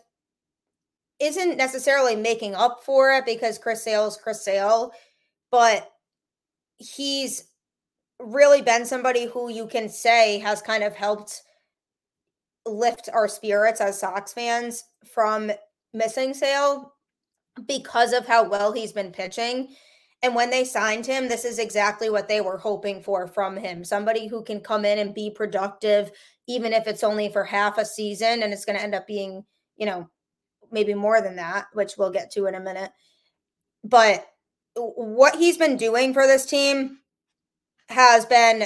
isn't 1.20 1.58
necessarily 1.58 2.16
making 2.16 2.54
up 2.54 2.82
for 2.86 3.12
it 3.12 3.26
because 3.26 3.58
Chris 3.58 3.84
Sale 3.84 4.08
is 4.08 4.18
Chris 4.18 4.46
Sale, 4.46 4.92
but 5.50 5.92
he's 6.78 7.46
really 8.20 8.62
been 8.62 8.86
somebody 8.86 9.26
who 9.26 9.50
you 9.50 9.68
can 9.68 9.90
say 9.90 10.40
has 10.40 10.62
kind 10.62 10.84
of 10.84 10.96
helped 10.96 11.44
lift 12.66 13.10
our 13.14 13.28
spirits 13.28 13.82
as 13.82 14.00
Sox 14.00 14.34
fans 14.34 14.84
from 15.06 15.52
missing 15.94 16.34
Sale 16.34 16.94
because 17.66 18.14
of 18.14 18.28
how 18.28 18.48
well 18.48 18.72
he's 18.72 18.92
been 18.92 19.12
pitching. 19.12 19.70
And 20.24 20.34
when 20.34 20.50
they 20.50 20.64
signed 20.64 21.06
him, 21.06 21.28
this 21.28 21.46
is 21.46 21.60
exactly 21.60 22.10
what 22.10 22.28
they 22.28 22.42
were 22.42 22.58
hoping 22.58 23.02
for 23.02 23.28
from 23.28 23.56
him 23.56 23.84
somebody 23.84 24.28
who 24.28 24.44
can 24.44 24.60
come 24.60 24.84
in 24.84 25.00
and 25.00 25.14
be 25.14 25.30
productive, 25.30 26.12
even 26.48 26.74
if 26.74 26.88
it's 26.88 27.04
only 27.04 27.30
for 27.30 27.44
half 27.44 27.78
a 27.78 27.86
season 27.86 28.42
and 28.42 28.52
it's 28.52 28.66
going 28.66 28.78
to 28.78 28.84
end 28.84 28.96
up 28.96 29.06
being, 29.06 29.44
you 29.76 29.86
know, 29.86 30.10
maybe 30.72 30.94
more 30.94 31.22
than 31.22 31.36
that, 31.36 31.68
which 31.74 31.98
we'll 31.98 32.12
get 32.12 32.32
to 32.32 32.48
in 32.48 32.56
a 32.56 32.60
minute. 32.60 32.92
But 33.84 34.26
what 34.76 35.36
he's 35.36 35.58
been 35.58 35.78
doing 35.78 36.14
for 36.14 36.28
this 36.28 36.46
team 36.46 37.00
has 37.90 38.26
been 38.26 38.66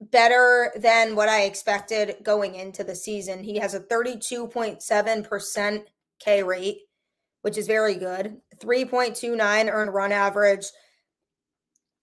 better 0.00 0.72
than 0.76 1.16
what 1.16 1.28
I 1.28 1.42
expected 1.42 2.16
going 2.22 2.54
into 2.54 2.84
the 2.84 2.94
season. 2.94 3.42
He 3.42 3.58
has 3.58 3.74
a 3.74 3.80
32.7% 3.80 5.84
K 6.20 6.42
rate 6.42 6.78
which 7.42 7.58
is 7.58 7.66
very 7.66 7.94
good. 7.94 8.40
3.29 8.58 9.72
earned 9.72 9.94
run 9.94 10.12
average. 10.12 10.66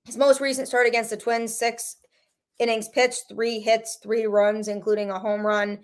His 0.06 0.18
most 0.18 0.40
recent 0.40 0.68
start 0.68 0.88
against 0.88 1.10
the 1.10 1.18
Twins, 1.18 1.58
six 1.58 1.98
innings 2.60 2.88
pitched, 2.90 3.24
three 3.30 3.60
hits, 3.60 4.00
three 4.02 4.26
runs, 4.26 4.68
including 4.68 5.10
a 5.10 5.20
home 5.20 5.46
run. 5.46 5.80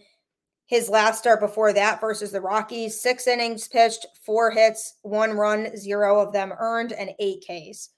His 0.67 0.89
last 0.89 1.19
start 1.19 1.41
before 1.41 1.74
that 1.74 2.00
versus 2.00 2.32
the 2.32 2.39
Rockies, 2.39 3.02
six 3.02 3.28
innings 3.28 3.67
pitched, 3.67 4.06
four 4.26 4.52
hits, 4.52 4.95
one 5.02 5.34
run, 5.34 5.76
zero 5.76 6.19
of 6.19 6.32
them 6.32 6.54
earned, 6.58 6.93
and 6.93 7.12
eight 7.19 7.43
Ks. 7.47 7.89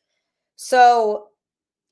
So 0.55 1.27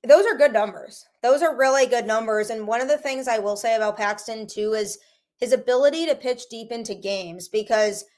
those 0.08 0.26
are 0.26 0.38
good 0.38 0.54
numbers. 0.54 1.06
Those 1.22 1.42
are 1.42 1.58
really 1.58 1.86
good 1.86 2.08
numbers. 2.08 2.50
And 2.50 2.68
one 2.68 2.82
of 2.82 2.88
the 2.88 2.98
things 2.98 3.28
I 3.28 3.40
will 3.40 3.56
say 3.56 3.76
about 3.76 3.98
Paxton, 3.98 4.48
too, 4.48 4.74
is 4.74 4.98
his 5.38 5.54
ability 5.54 6.06
to 6.08 6.16
pitch 6.16 6.44
deep 6.50 6.72
into 6.72 6.96
games 6.96 7.48
because– 7.48 8.06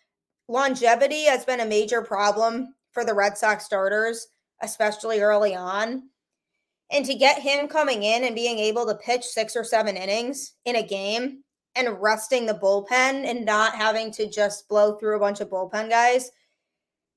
longevity 0.47 1.23
has 1.23 1.45
been 1.45 1.61
a 1.61 1.65
major 1.65 2.01
problem 2.01 2.75
for 2.91 3.05
the 3.05 3.13
Red 3.13 3.37
Sox 3.37 3.65
starters, 3.65 4.27
especially 4.61 5.21
early 5.21 5.55
on. 5.55 6.03
And 6.91 7.05
to 7.05 7.15
get 7.15 7.41
him 7.41 7.67
coming 7.67 8.03
in 8.03 8.23
and 8.23 8.35
being 8.35 8.59
able 8.59 8.85
to 8.85 8.95
pitch 8.95 9.23
six 9.23 9.55
or 9.55 9.63
seven 9.63 9.97
innings 9.97 10.53
in 10.65 10.75
a 10.75 10.83
game 10.83 11.43
and 11.75 11.99
resting 11.99 12.45
the 12.45 12.53
bullpen 12.53 13.25
and 13.25 13.45
not 13.45 13.73
having 13.73 14.11
to 14.11 14.29
just 14.29 14.67
blow 14.69 14.95
through 14.95 15.15
a 15.15 15.19
bunch 15.19 15.39
of 15.39 15.49
bullpen 15.49 15.89
guys 15.89 16.29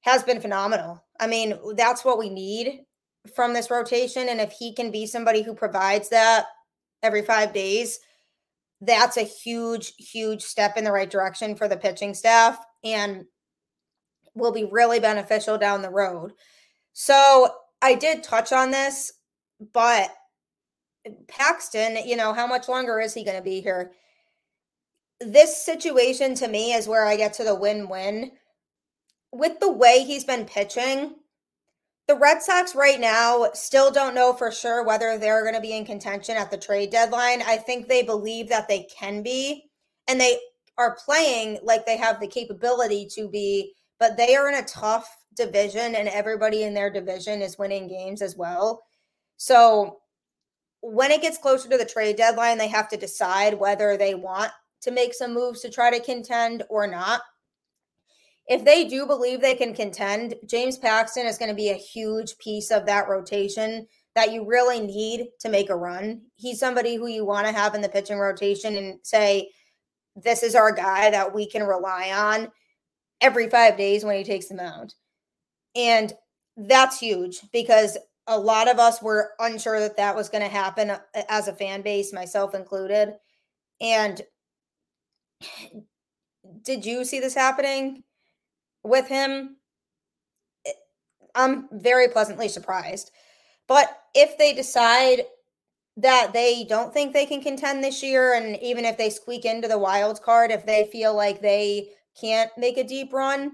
has 0.01 0.23
been 0.23 0.41
phenomenal. 0.41 1.05
I 1.21 1.27
mean, 1.27 1.59
that's 1.75 2.05
what 2.05 2.19
we 2.19 2.31
need 2.31 2.86
from 3.35 3.55
this 3.55 3.71
rotation. 3.71 4.29
And 4.29 4.41
if 4.41 4.53
he 4.53 4.75
can 4.75 4.91
be 4.91 5.07
somebody 5.07 5.43
who 5.43 5.55
provides 5.55 6.09
that 6.11 6.47
every 7.03 7.23
five 7.23 7.53
days, 7.53 7.99
that's 8.81 9.17
a 9.17 9.23
huge, 9.23 9.95
huge 9.99 10.43
step 10.43 10.77
in 10.77 10.85
the 10.85 10.93
right 10.93 11.11
direction 11.11 11.57
for 11.57 11.69
the 11.69 11.77
pitching 11.77 12.15
staff 12.15 12.59
and 12.85 13.25
will 14.35 14.53
be 14.53 14.69
really 14.71 15.01
beneficial 15.01 15.57
down 15.57 15.83
the 15.83 15.91
road. 15.91 16.33
So 16.93 17.49
I 17.83 17.95
did 17.95 18.23
touch 18.23 18.53
on 18.53 18.71
this, 18.71 19.13
but 19.73 20.11
Paxton, 21.29 22.07
you 22.07 22.17
know, 22.17 22.33
how 22.33 22.47
much 22.47 22.69
longer 22.69 23.01
is 23.01 23.15
he 23.15 23.25
going 23.25 23.37
to 23.37 23.43
be 23.43 23.61
here? 23.61 23.93
This 25.21 25.65
situation 25.65 26.35
to 26.37 26.49
me 26.49 26.75
is 26.75 26.89
where 26.89 27.07
I 27.07 27.17
get 27.17 27.33
to 27.35 27.45
the 27.45 27.55
win 27.55 27.89
win. 27.89 28.33
With 29.33 29.61
the 29.61 29.73
way 29.73 30.05
he's 30.05 30.25
been 30.25 30.45
pitching, 30.45 31.15
the 32.09 32.15
Red 32.15 32.41
Sox 32.41 32.75
right 32.75 33.01
now 33.01 33.51
still 33.53 33.91
don't 33.91 34.15
know 34.15 34.33
for 34.33 34.53
sure 34.53 34.85
whether 34.85 35.19
they're 35.19 35.43
going 35.43 35.55
to 35.55 35.61
be 35.61 35.77
in 35.77 35.85
contention 35.85 36.37
at 36.37 36.51
the 36.51 36.57
trade 36.57 36.91
deadline. 36.91 37.43
I 37.43 37.57
think 37.57 37.89
they 37.89 38.03
believe 38.03 38.49
that 38.49 38.69
they 38.69 38.85
can 38.85 39.23
be, 39.23 39.65
and 40.07 40.21
they 40.21 40.39
are 40.79 40.97
playing 41.05 41.59
like 41.63 41.85
they 41.85 41.97
have 41.97 42.21
the 42.21 42.29
capability 42.29 43.09
to 43.15 43.29
be, 43.29 43.73
but 43.99 44.17
they 44.17 44.37
are 44.37 44.49
in 44.49 44.55
a 44.55 44.67
tough 44.67 45.09
division, 45.35 45.97
and 45.97 46.09
everybody 46.09 46.63
in 46.63 46.75
their 46.75 46.91
division 46.91 47.43
is 47.43 47.59
winning 47.59 47.89
games 47.89 48.23
as 48.23 48.37
well. 48.37 48.83
So 49.37 49.99
when 50.81 51.11
it 51.11 51.23
gets 51.23 51.39
closer 51.39 51.69
to 51.69 51.77
the 51.77 51.85
trade 51.85 52.17
deadline, 52.17 52.57
they 52.57 52.69
have 52.69 52.89
to 52.91 52.97
decide 52.97 53.55
whether 53.55 53.97
they 53.97 54.15
want 54.15 54.53
to 54.83 54.91
make 54.93 55.13
some 55.13 55.35
moves 55.35 55.61
to 55.63 55.71
try 55.71 55.91
to 55.91 56.05
contend 56.05 56.63
or 56.69 56.87
not 56.87 57.23
if 58.49 58.65
they 58.65 58.85
do 58.85 59.07
believe 59.07 59.41
they 59.41 59.55
can 59.55 59.75
contend, 59.75 60.35
James 60.47 60.79
Paxton 60.79 61.27
is 61.27 61.39
going 61.39 61.49
to 61.49 61.55
be 61.55 61.71
a 61.71 61.75
huge 61.75 62.39
piece 62.39 62.71
of 62.71 62.87
that 62.87 63.09
rotation 63.09 63.87
that 64.15 64.33
you 64.33 64.47
really 64.47 64.81
need 64.81 65.29
to 65.41 65.49
make 65.49 65.69
a 65.69 65.77
run. 65.77 66.23
He's 66.37 66.61
somebody 66.61 66.97
who 66.97 67.07
you 67.07 67.25
want 67.25 67.47
to 67.47 67.53
have 67.53 67.75
in 67.75 67.83
the 67.83 67.89
pitching 67.89 68.19
rotation 68.19 68.77
and 68.77 68.99
say, 69.03 69.51
this 70.15 70.43
is 70.43 70.55
our 70.55 70.73
guy 70.73 71.11
that 71.11 71.35
we 71.35 71.49
can 71.49 71.65
rely 71.65 72.13
on 72.13 72.51
every 73.21 73.49
five 73.51 73.77
days 73.77 74.05
when 74.05 74.17
he 74.17 74.25
takes 74.25 74.49
the 74.49 74.55
mound. 74.55 74.95
And 75.75 76.13
that's 76.57 76.99
huge 76.99 77.41
because 77.53 77.99
a 78.27 78.39
lot 78.39 78.69
of 78.69 78.79
us 78.79 79.03
were 79.03 79.33
unsure 79.39 79.81
that 79.81 79.97
that 79.99 80.17
was 80.17 80.29
going 80.29 80.43
to 80.43 80.49
happen 80.49 80.91
uh, 80.91 81.01
as 81.29 81.49
a 81.49 81.53
fan 81.53 81.83
base, 81.83 82.13
myself 82.13 82.55
included. 82.55 83.15
And 83.81 84.23
did 86.63 86.87
you 86.87 87.05
see 87.05 87.21
this 87.21 87.35
happening? 87.35 88.03
With 88.87 89.09
him, 89.09 89.57
eh, 90.67 90.73
I'm 91.35 91.69
very 91.73 92.09
pleasantly 92.09 92.49
surprised. 92.49 93.11
But 93.69 93.89
if 94.15 94.39
they 94.39 94.53
decide 94.53 95.23
that 95.97 96.33
they 96.33 96.65
don't 96.65 96.93
think 96.93 97.13
they 97.13 97.27
can 97.27 97.43
contend 97.43 97.83
this 97.83 98.03
year, 98.03 98.35
and 98.35 98.61
even 98.63 98.85
if 98.85 98.99
they 98.99 99.11
squeak 99.11 99.45
into 99.45 99.69
the 99.69 99.79
wild 99.79 100.23
card, 100.23 100.51
if 100.51 100.67
they 100.67 100.89
feel 100.93 101.15
like 101.15 101.41
they 101.41 101.89
can't 102.21 102.51
make 102.57 102.77
a 102.77 102.85
deep 102.85 103.13
run, 103.13 103.53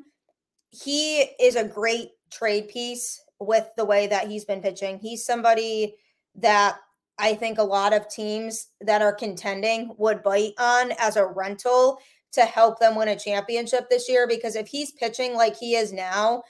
he 0.70 1.20
is 1.40 1.56
a 1.56 1.68
great 1.68 2.10
trade 2.30 2.68
piece 2.68 3.20
with 3.38 3.68
the 3.76 3.84
way 3.84 4.06
that 4.06 4.28
he's 4.28 4.44
been 4.44 4.62
pitching. 4.62 4.98
He's 4.98 5.24
somebody 5.24 5.96
that 6.36 6.78
I 7.18 7.34
think 7.34 7.58
a 7.58 7.64
lot 7.64 7.92
of 7.92 8.08
teams 8.08 8.68
that 8.80 9.02
are 9.02 9.12
contending 9.12 9.94
would 9.98 10.22
bite 10.22 10.54
on 10.58 10.92
as 10.98 11.16
a 11.16 11.26
rental 11.26 11.98
to 12.32 12.42
help 12.42 12.78
them 12.78 12.96
win 12.96 13.08
a 13.08 13.18
championship 13.18 13.88
this 13.88 14.08
year 14.08 14.26
because 14.26 14.56
if 14.56 14.66
he's 14.66 14.92
pitching 14.92 15.34
like 15.34 15.56
he 15.56 15.74
is 15.74 15.92
now, 15.92 16.42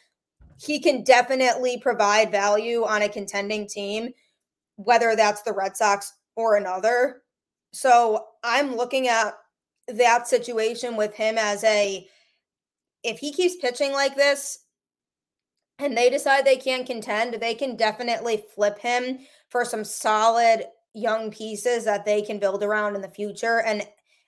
he 0.58 0.78
can 0.78 1.02
definitely 1.02 1.78
provide 1.78 2.30
value 2.30 2.84
on 2.84 3.02
a 3.02 3.08
contending 3.08 3.66
team, 3.66 4.10
whether 4.76 5.16
that's 5.16 5.42
the 5.42 5.52
Red 5.52 5.76
Sox 5.76 6.12
or 6.36 6.56
another. 6.56 7.22
So 7.72 8.26
I'm 8.44 8.76
looking 8.76 9.08
at 9.08 9.34
that 9.88 10.28
situation 10.28 10.96
with 10.96 11.14
him 11.14 11.36
as 11.36 11.64
a 11.64 12.06
if 13.02 13.18
he 13.18 13.32
keeps 13.32 13.56
pitching 13.56 13.92
like 13.92 14.14
this 14.14 14.60
and 15.80 15.96
they 15.96 16.08
decide 16.08 16.44
they 16.44 16.56
can't 16.56 16.86
contend, 16.86 17.34
they 17.34 17.54
can 17.54 17.74
definitely 17.74 18.44
flip 18.54 18.78
him 18.78 19.18
for 19.48 19.64
some 19.64 19.84
solid 19.84 20.66
young 20.94 21.30
pieces 21.30 21.84
that 21.84 22.04
they 22.04 22.22
can 22.22 22.38
build 22.38 22.62
around 22.62 22.94
in 22.94 23.02
the 23.02 23.08
future. 23.08 23.62
And 23.62 23.82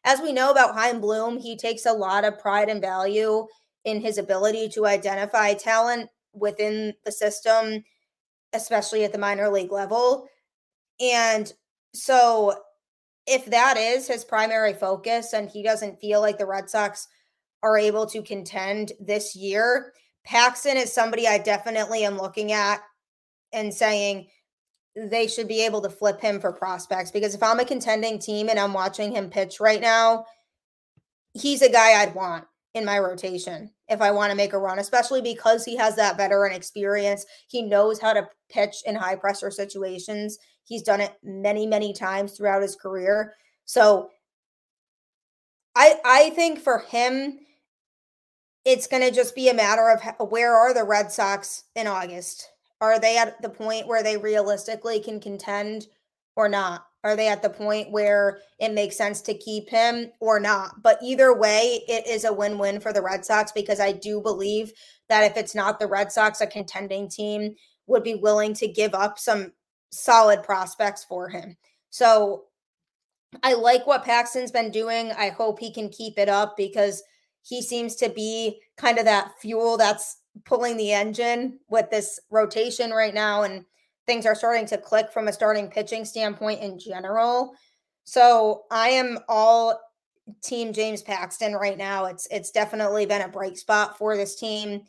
as 0.04 0.20
we 0.20 0.32
know 0.32 0.50
about 0.50 0.74
Chaim 0.74 1.00
Bloom, 1.00 1.38
he 1.38 1.56
takes 1.56 1.86
a 1.86 1.92
lot 1.92 2.24
of 2.24 2.38
pride 2.38 2.68
and 2.68 2.80
value 2.80 3.46
in 3.84 4.00
his 4.00 4.18
ability 4.18 4.68
to 4.70 4.86
identify 4.86 5.54
talent 5.54 6.10
within 6.32 6.94
the 7.04 7.12
system, 7.12 7.84
especially 8.52 9.04
at 9.04 9.12
the 9.12 9.18
minor 9.18 9.48
league 9.48 9.72
level. 9.72 10.28
And 11.00 11.52
so, 11.94 12.54
if 13.26 13.46
that 13.46 13.78
is 13.78 14.06
his 14.06 14.24
primary 14.24 14.74
focus 14.74 15.32
and 15.32 15.48
he 15.48 15.62
doesn't 15.62 16.00
feel 16.00 16.20
like 16.20 16.36
the 16.36 16.46
Red 16.46 16.68
Sox 16.68 17.08
are 17.62 17.78
able 17.78 18.04
to 18.06 18.22
contend 18.22 18.92
this 19.00 19.34
year, 19.34 19.92
Paxton 20.24 20.76
is 20.76 20.92
somebody 20.92 21.26
I 21.26 21.38
definitely 21.38 22.04
am 22.04 22.18
looking 22.18 22.52
at 22.52 22.82
and 23.52 23.72
saying, 23.72 24.28
they 24.96 25.26
should 25.26 25.48
be 25.48 25.64
able 25.64 25.80
to 25.82 25.90
flip 25.90 26.20
him 26.20 26.40
for 26.40 26.52
prospects 26.52 27.10
because 27.10 27.34
if 27.34 27.42
I'm 27.42 27.60
a 27.60 27.64
contending 27.64 28.18
team 28.18 28.48
and 28.48 28.58
I'm 28.58 28.72
watching 28.72 29.14
him 29.14 29.30
pitch 29.30 29.60
right 29.60 29.80
now, 29.80 30.24
he's 31.32 31.62
a 31.62 31.70
guy 31.70 32.00
I'd 32.00 32.14
want 32.14 32.44
in 32.74 32.84
my 32.84 32.98
rotation 32.98 33.70
if 33.88 34.00
I 34.00 34.10
want 34.10 34.30
to 34.30 34.36
make 34.36 34.52
a 34.52 34.58
run, 34.58 34.78
especially 34.78 35.20
because 35.20 35.64
he 35.64 35.76
has 35.76 35.96
that 35.96 36.16
veteran 36.16 36.52
experience. 36.52 37.26
He 37.48 37.62
knows 37.62 38.00
how 38.00 38.12
to 38.12 38.28
pitch 38.50 38.76
in 38.86 38.94
high 38.94 39.16
pressure 39.16 39.50
situations. 39.50 40.38
He's 40.64 40.82
done 40.82 41.00
it 41.00 41.14
many, 41.22 41.66
many 41.66 41.92
times 41.92 42.32
throughout 42.32 42.62
his 42.62 42.76
career. 42.76 43.34
So 43.64 44.10
I 45.74 45.98
I 46.04 46.30
think 46.30 46.60
for 46.60 46.78
him 46.78 47.38
it's 48.64 48.86
going 48.86 49.02
to 49.02 49.10
just 49.10 49.34
be 49.34 49.48
a 49.48 49.54
matter 49.54 49.90
of 49.90 50.30
where 50.30 50.54
are 50.54 50.72
the 50.72 50.84
Red 50.84 51.12
Sox 51.12 51.64
in 51.76 51.86
August? 51.86 52.48
Are 52.84 53.00
they 53.00 53.16
at 53.16 53.40
the 53.40 53.48
point 53.48 53.86
where 53.86 54.02
they 54.02 54.16
realistically 54.16 55.00
can 55.00 55.20
contend 55.20 55.86
or 56.36 56.48
not? 56.48 56.86
Are 57.02 57.16
they 57.16 57.28
at 57.28 57.42
the 57.42 57.50
point 57.50 57.90
where 57.90 58.38
it 58.58 58.72
makes 58.72 58.96
sense 58.96 59.20
to 59.22 59.34
keep 59.34 59.68
him 59.68 60.10
or 60.20 60.40
not? 60.40 60.82
But 60.82 60.98
either 61.02 61.36
way, 61.36 61.82
it 61.86 62.06
is 62.06 62.24
a 62.24 62.32
win 62.32 62.58
win 62.58 62.80
for 62.80 62.92
the 62.92 63.02
Red 63.02 63.24
Sox 63.24 63.52
because 63.52 63.80
I 63.80 63.92
do 63.92 64.20
believe 64.20 64.72
that 65.08 65.24
if 65.24 65.36
it's 65.36 65.54
not 65.54 65.78
the 65.78 65.86
Red 65.86 66.10
Sox, 66.10 66.40
a 66.40 66.46
contending 66.46 67.08
team 67.08 67.54
would 67.86 68.02
be 68.02 68.14
willing 68.14 68.54
to 68.54 68.68
give 68.68 68.94
up 68.94 69.18
some 69.18 69.52
solid 69.90 70.42
prospects 70.42 71.04
for 71.04 71.28
him. 71.28 71.56
So 71.90 72.44
I 73.42 73.54
like 73.54 73.86
what 73.86 74.04
Paxton's 74.04 74.50
been 74.50 74.70
doing. 74.70 75.12
I 75.12 75.28
hope 75.28 75.58
he 75.58 75.72
can 75.72 75.88
keep 75.90 76.18
it 76.18 76.28
up 76.28 76.56
because 76.56 77.02
he 77.42 77.60
seems 77.60 77.96
to 77.96 78.08
be 78.08 78.60
kind 78.76 78.98
of 78.98 79.04
that 79.04 79.32
fuel 79.40 79.76
that's 79.76 80.18
pulling 80.44 80.76
the 80.76 80.92
engine 80.92 81.58
with 81.68 81.90
this 81.90 82.20
rotation 82.30 82.90
right 82.90 83.14
now 83.14 83.42
and 83.42 83.64
things 84.06 84.26
are 84.26 84.34
starting 84.34 84.66
to 84.66 84.78
click 84.78 85.12
from 85.12 85.28
a 85.28 85.32
starting 85.32 85.68
pitching 85.68 86.04
standpoint 86.04 86.60
in 86.60 86.78
general. 86.78 87.54
So 88.04 88.64
I 88.70 88.88
am 88.88 89.18
all 89.28 89.80
team 90.42 90.72
James 90.72 91.02
Paxton 91.02 91.54
right 91.54 91.78
now. 91.78 92.06
It's 92.06 92.26
it's 92.30 92.50
definitely 92.50 93.06
been 93.06 93.22
a 93.22 93.28
bright 93.28 93.56
spot 93.56 93.96
for 93.96 94.16
this 94.16 94.36
team 94.36 94.82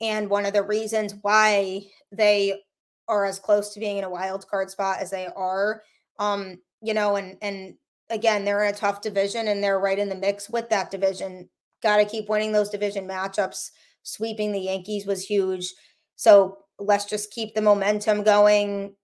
and 0.00 0.28
one 0.28 0.46
of 0.46 0.52
the 0.52 0.62
reasons 0.62 1.14
why 1.22 1.86
they 2.10 2.60
are 3.08 3.24
as 3.24 3.38
close 3.38 3.72
to 3.74 3.80
being 3.80 3.98
in 3.98 4.04
a 4.04 4.10
wild 4.10 4.46
card 4.48 4.70
spot 4.70 4.98
as 5.00 5.10
they 5.10 5.26
are. 5.36 5.82
Um, 6.18 6.58
you 6.80 6.94
know, 6.94 7.16
and 7.16 7.36
and 7.42 7.74
again, 8.10 8.44
they're 8.44 8.64
in 8.64 8.74
a 8.74 8.76
tough 8.76 9.00
division 9.00 9.48
and 9.48 9.62
they're 9.62 9.80
right 9.80 9.98
in 9.98 10.08
the 10.08 10.14
mix 10.14 10.48
with 10.48 10.68
that 10.70 10.90
division. 10.90 11.48
Got 11.82 11.98
to 11.98 12.04
keep 12.04 12.28
winning 12.28 12.52
those 12.52 12.70
division 12.70 13.08
matchups 13.08 13.70
sweeping 14.02 14.52
the 14.52 14.60
Yankees 14.60 15.06
was 15.06 15.24
huge. 15.24 15.72
So 16.16 16.58
let's 16.78 17.04
just 17.04 17.30
keep 17.32 17.54
the 17.54 17.62
momentum 17.62 18.22
going. 18.22 18.94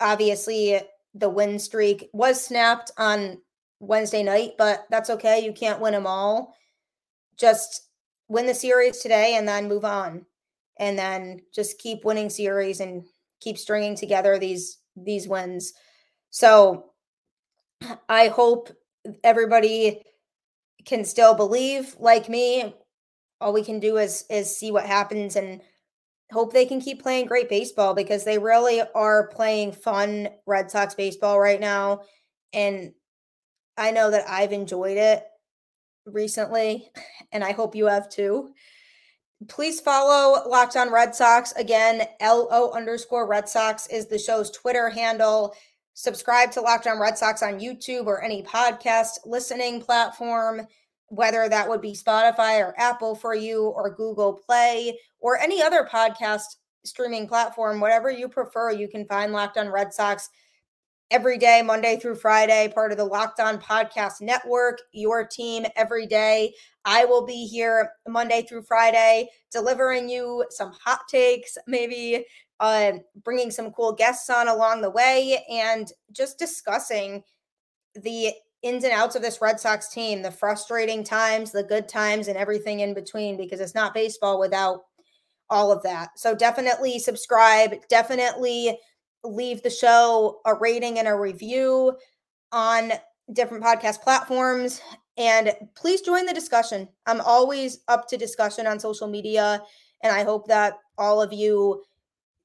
Obviously, 0.00 0.80
the 1.14 1.28
win 1.28 1.58
streak 1.58 2.08
was 2.12 2.42
snapped 2.42 2.90
on 2.98 3.38
Wednesday 3.80 4.22
night, 4.22 4.52
but 4.58 4.84
that's 4.90 5.10
okay. 5.10 5.40
You 5.40 5.52
can't 5.52 5.80
win 5.80 5.92
them 5.92 6.06
all. 6.06 6.54
Just 7.38 7.88
win 8.28 8.46
the 8.46 8.54
series 8.54 8.98
today 8.98 9.36
and 9.36 9.48
then 9.48 9.68
move 9.68 9.84
on. 9.84 10.26
And 10.78 10.98
then 10.98 11.40
just 11.54 11.78
keep 11.78 12.04
winning 12.04 12.30
series 12.30 12.80
and 12.80 13.04
keep 13.40 13.58
stringing 13.58 13.96
together 13.96 14.38
these 14.38 14.78
these 14.96 15.28
wins. 15.28 15.72
So 16.30 16.92
I 18.08 18.28
hope 18.28 18.70
everybody 19.24 20.02
can 20.84 21.04
still 21.04 21.34
believe 21.34 21.96
like 21.98 22.28
me 22.28 22.74
all 23.40 23.52
we 23.52 23.64
can 23.64 23.80
do 23.80 23.96
is 23.98 24.24
is 24.30 24.54
see 24.54 24.70
what 24.70 24.86
happens 24.86 25.36
and 25.36 25.60
hope 26.32 26.52
they 26.52 26.66
can 26.66 26.80
keep 26.80 27.02
playing 27.02 27.26
great 27.26 27.48
baseball 27.48 27.94
because 27.94 28.24
they 28.24 28.38
really 28.38 28.82
are 28.94 29.28
playing 29.28 29.72
fun 29.72 30.28
Red 30.46 30.70
Sox 30.70 30.94
baseball 30.94 31.40
right 31.40 31.60
now 31.60 32.02
and 32.52 32.92
I 33.76 33.92
know 33.92 34.10
that 34.10 34.28
I've 34.28 34.52
enjoyed 34.52 34.96
it 34.98 35.24
recently 36.04 36.90
and 37.32 37.44
I 37.44 37.52
hope 37.52 37.74
you 37.74 37.86
have 37.86 38.08
too. 38.08 38.50
Please 39.46 39.80
follow 39.80 40.48
Locked 40.48 40.76
On 40.76 40.92
Red 40.92 41.14
Sox. 41.14 41.52
Again, 41.52 42.02
LO 42.20 42.72
underscore 42.72 43.28
Red 43.28 43.48
Sox 43.48 43.86
is 43.86 44.06
the 44.06 44.18
show's 44.18 44.50
Twitter 44.50 44.88
handle. 44.88 45.54
Subscribe 45.94 46.50
to 46.52 46.60
Locked 46.60 46.88
On 46.88 46.98
Red 47.00 47.16
Sox 47.16 47.42
on 47.42 47.60
YouTube 47.60 48.06
or 48.06 48.22
any 48.22 48.42
podcast 48.42 49.18
listening 49.24 49.80
platform, 49.80 50.66
whether 51.08 51.48
that 51.48 51.68
would 51.68 51.80
be 51.80 51.92
Spotify 51.92 52.60
or 52.60 52.74
Apple 52.78 53.14
for 53.14 53.34
you 53.34 53.64
or 53.68 53.94
Google 53.94 54.34
Play 54.34 54.98
or 55.20 55.38
any 55.38 55.62
other 55.62 55.88
podcast 55.90 56.44
streaming 56.84 57.26
platform, 57.26 57.80
whatever 57.80 58.10
you 58.10 58.28
prefer. 58.28 58.72
You 58.72 58.88
can 58.88 59.06
find 59.06 59.32
Locked 59.32 59.58
On 59.58 59.68
Red 59.68 59.92
Sox 59.92 60.28
every 61.10 61.38
day, 61.38 61.62
Monday 61.62 61.96
through 61.96 62.16
Friday, 62.16 62.70
part 62.74 62.92
of 62.92 62.98
the 62.98 63.04
Locked 63.04 63.40
On 63.40 63.58
Podcast 63.58 64.20
Network, 64.20 64.80
your 64.92 65.26
team 65.26 65.64
every 65.76 66.06
day. 66.06 66.52
I 66.84 67.04
will 67.04 67.24
be 67.24 67.46
here 67.46 67.90
Monday 68.06 68.42
through 68.42 68.62
Friday 68.62 69.28
delivering 69.50 70.08
you 70.08 70.44
some 70.50 70.72
hot 70.84 71.00
takes, 71.08 71.56
maybe 71.66 72.24
uh, 72.60 72.92
bringing 73.24 73.50
some 73.50 73.70
cool 73.72 73.92
guests 73.92 74.28
on 74.28 74.48
along 74.48 74.82
the 74.82 74.90
way, 74.90 75.44
and 75.50 75.90
just 76.12 76.38
discussing 76.38 77.22
the 77.94 78.32
ins 78.62 78.84
and 78.84 78.92
outs 78.92 79.14
of 79.14 79.22
this 79.22 79.40
Red 79.40 79.60
Sox 79.60 79.88
team, 79.88 80.22
the 80.22 80.30
frustrating 80.30 81.04
times, 81.04 81.52
the 81.52 81.62
good 81.62 81.88
times, 81.88 82.28
and 82.28 82.36
everything 82.36 82.80
in 82.80 82.94
between, 82.94 83.36
because 83.36 83.60
it's 83.60 83.74
not 83.74 83.94
baseball 83.94 84.40
without 84.40 84.82
all 85.50 85.72
of 85.72 85.82
that. 85.82 86.18
So 86.18 86.34
definitely 86.34 86.98
subscribe, 86.98 87.76
definitely 87.88 88.78
leave 89.24 89.62
the 89.62 89.70
show 89.70 90.40
a 90.44 90.54
rating 90.54 90.98
and 90.98 91.08
a 91.08 91.14
review 91.14 91.96
on 92.52 92.92
different 93.32 93.64
podcast 93.64 94.00
platforms. 94.02 94.80
And 95.16 95.52
please 95.74 96.00
join 96.00 96.26
the 96.26 96.34
discussion. 96.34 96.88
I'm 97.06 97.20
always 97.20 97.80
up 97.88 98.08
to 98.08 98.16
discussion 98.16 98.66
on 98.66 98.78
social 98.78 99.08
media. 99.08 99.62
And 100.02 100.14
I 100.14 100.22
hope 100.22 100.46
that 100.48 100.74
all 100.96 101.20
of 101.20 101.32
you 101.32 101.82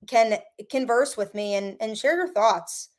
can 0.08 0.40
converse 0.70 1.16
with 1.16 1.34
me 1.36 1.56
and, 1.56 1.78
and 1.80 1.98
share 1.98 2.16
your 2.16 2.34
thoughts. 2.34 2.90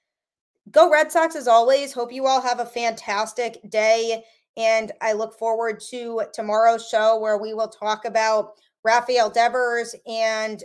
Go 0.70 0.90
Red 0.90 1.12
Sox 1.12 1.36
as 1.36 1.48
always. 1.48 1.92
Hope 1.92 2.12
you 2.12 2.26
all 2.26 2.40
have 2.40 2.60
a 2.60 2.66
fantastic 2.66 3.58
day. 3.70 4.24
And 4.56 4.92
I 5.00 5.12
look 5.12 5.38
forward 5.38 5.80
to 5.90 6.22
tomorrow's 6.32 6.88
show 6.88 7.18
where 7.18 7.38
we 7.38 7.54
will 7.54 7.68
talk 7.68 8.04
about 8.04 8.52
Rafael 8.84 9.30
Devers 9.30 9.94
and 10.06 10.62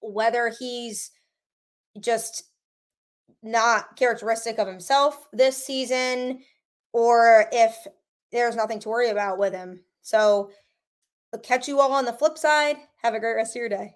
whether 0.00 0.52
he's 0.58 1.10
just 2.00 2.44
not 3.42 3.96
characteristic 3.96 4.58
of 4.58 4.66
himself 4.66 5.28
this 5.32 5.64
season 5.64 6.40
or 6.92 7.46
if 7.52 7.76
there's 8.32 8.56
nothing 8.56 8.80
to 8.80 8.88
worry 8.88 9.10
about 9.10 9.38
with 9.38 9.52
him. 9.52 9.80
So 10.02 10.50
I'll 11.32 11.40
catch 11.40 11.68
you 11.68 11.80
all 11.80 11.92
on 11.92 12.04
the 12.04 12.12
flip 12.12 12.38
side. 12.38 12.76
Have 13.02 13.14
a 13.14 13.20
great 13.20 13.34
rest 13.34 13.54
of 13.54 13.60
your 13.60 13.68
day. 13.68 13.94